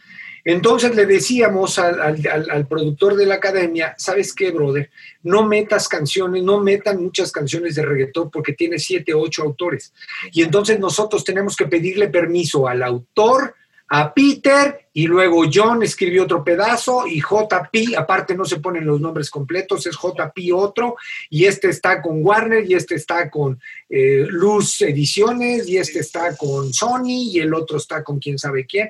[0.50, 4.90] Entonces le decíamos al, productor de la academia, ¿sabes qué, brother?
[5.24, 9.92] No metas canciones, no metan muchas canciones de reggaetón porque tiene siete, ocho autores.
[10.32, 13.56] Y entonces nosotros tenemos que pedirle permiso al autor,
[13.90, 19.02] a Peter, y luego John escribió otro pedazo, y JP, aparte no se ponen los
[19.02, 20.96] nombres completos, es JP otro,
[21.30, 26.38] y este está con Warner, y este está con eh, Luz Ediciones, y este está
[26.38, 28.88] con Sony, y el otro está con quién sabe quién.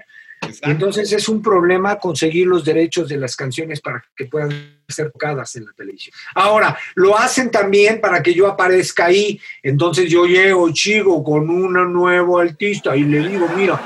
[0.62, 5.56] Entonces es un problema conseguir los derechos de las canciones para que puedan ser tocadas
[5.56, 6.16] en la televisión.
[6.36, 9.40] Ahora, lo hacen también para que yo aparezca ahí.
[9.62, 13.80] Entonces yo llego, chico, con un nuevo artista y le digo, mira,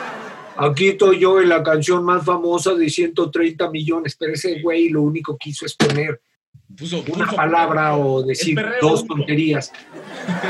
[0.57, 5.01] aquí estoy yo en la canción más famosa de 130 millones, pero ese güey lo
[5.01, 6.21] único que hizo es poner
[6.77, 9.71] Puso- una palabra o decir dos tonterías.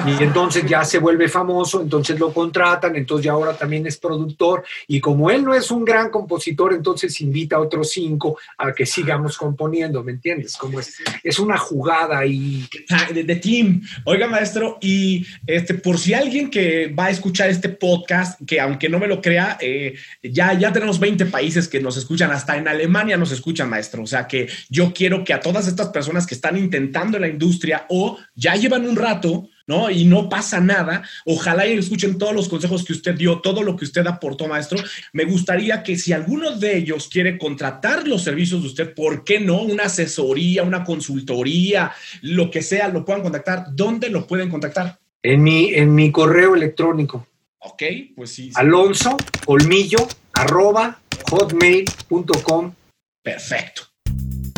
[0.05, 4.63] Y entonces ya se vuelve famoso, entonces lo contratan, entonces ya ahora también es productor.
[4.87, 8.85] Y como él no es un gran compositor, entonces invita a otros cinco a que
[8.85, 10.57] sigamos componiendo, ¿me entiendes?
[10.57, 13.81] Como es, es una jugada y Ah, de, de team.
[14.03, 18.89] Oiga, maestro, y este, por si alguien que va a escuchar este podcast, que aunque
[18.89, 22.67] no me lo crea, eh, ya, ya tenemos 20 países que nos escuchan, hasta en
[22.67, 24.03] Alemania nos escuchan, maestro.
[24.03, 27.27] O sea que yo quiero que a todas estas personas que están intentando en la
[27.27, 29.89] industria o ya llevan un rato, ¿no?
[29.89, 31.03] Y no pasa nada.
[31.25, 34.79] Ojalá y escuchen todos los consejos que usted dio, todo lo que usted aportó, maestro.
[35.13, 39.39] Me gustaría que si alguno de ellos quiere contratar los servicios de usted, ¿por qué
[39.39, 39.61] no?
[39.61, 41.91] Una asesoría, una consultoría,
[42.21, 43.65] lo que sea, lo puedan contactar.
[43.71, 44.99] ¿Dónde lo pueden contactar?
[45.23, 47.27] En mi, en mi correo electrónico.
[47.59, 47.83] Ok,
[48.15, 48.45] pues sí.
[48.45, 48.53] sí.
[48.55, 50.99] Alonso Colmillo arroba
[51.29, 52.73] hotmail.com.
[53.21, 53.90] Perfecto.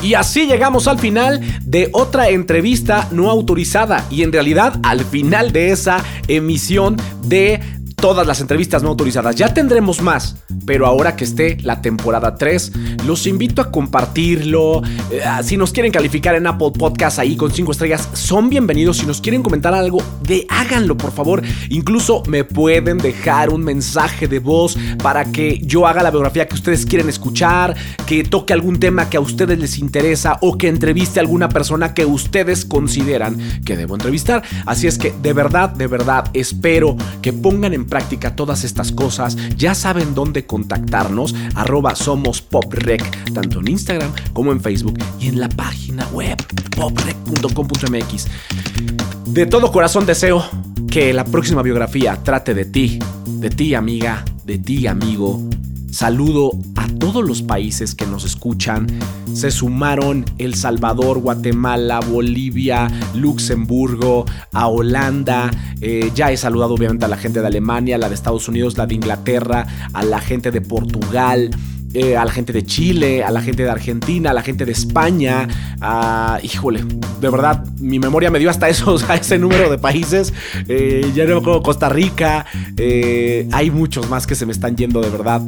[0.03, 5.53] Y así llegamos al final de otra entrevista no autorizada y en realidad al final
[5.53, 7.61] de esa emisión de
[8.03, 9.37] todas las entrevistas no autorizadas.
[9.37, 10.35] Ya tendremos más,
[10.65, 12.73] pero ahora que esté la temporada 3,
[13.05, 14.81] los invito a compartirlo.
[15.09, 18.97] Eh, si nos quieren calificar en Apple Podcast ahí con 5 estrellas, son bienvenidos.
[18.97, 21.43] Si nos quieren comentar algo, de háganlo, por favor.
[21.69, 26.55] Incluso me pueden dejar un mensaje de voz para que yo haga la biografía que
[26.55, 27.73] ustedes quieren escuchar,
[28.05, 31.93] que toque algún tema que a ustedes les interesa o que entreviste a alguna persona
[31.93, 34.43] que ustedes consideran que debo entrevistar.
[34.65, 39.37] Así es que de verdad, de verdad, espero que pongan en práctica todas estas cosas.
[39.55, 45.39] Ya saben dónde contactarnos, arroba somos poprec, tanto en Instagram como en Facebook y en
[45.39, 46.35] la página web
[46.75, 48.27] poprec.com.mx.
[49.27, 50.43] De todo corazón deseo
[50.89, 55.52] que la próxima biografía trate de ti, de ti amiga, de ti amigo.
[55.93, 58.87] Saludo a todos los países que nos escuchan.
[59.31, 65.51] Se sumaron El Salvador, Guatemala, Bolivia, Luxemburgo, a Holanda.
[65.81, 68.87] Eh, ya he saludado obviamente a la gente de Alemania, la de Estados Unidos, la
[68.87, 71.51] de Inglaterra, a la gente de Portugal.
[71.93, 74.71] Eh, a la gente de Chile, a la gente de Argentina, a la gente de
[74.71, 75.47] España,
[75.79, 76.83] a, híjole,
[77.21, 80.33] de verdad, mi memoria me dio hasta ese número de países,
[80.67, 82.47] eh, ya no me acuerdo, Costa Rica,
[83.51, 85.43] hay muchos más que se me están yendo de verdad.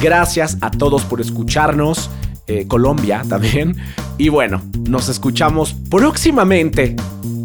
[0.00, 2.10] Gracias a todos por escucharnos,
[2.46, 3.76] eh, Colombia también,
[4.16, 6.96] y bueno, nos escuchamos próximamente.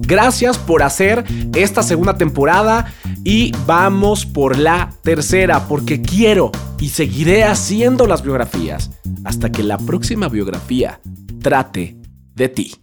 [0.06, 1.24] Gracias por hacer
[1.56, 2.94] esta segunda temporada
[3.24, 8.92] y vamos por la tercera porque quiero y seguiré haciendo las biografías
[9.24, 11.00] hasta que la próxima biografía
[11.42, 11.96] trate
[12.36, 12.83] de ti.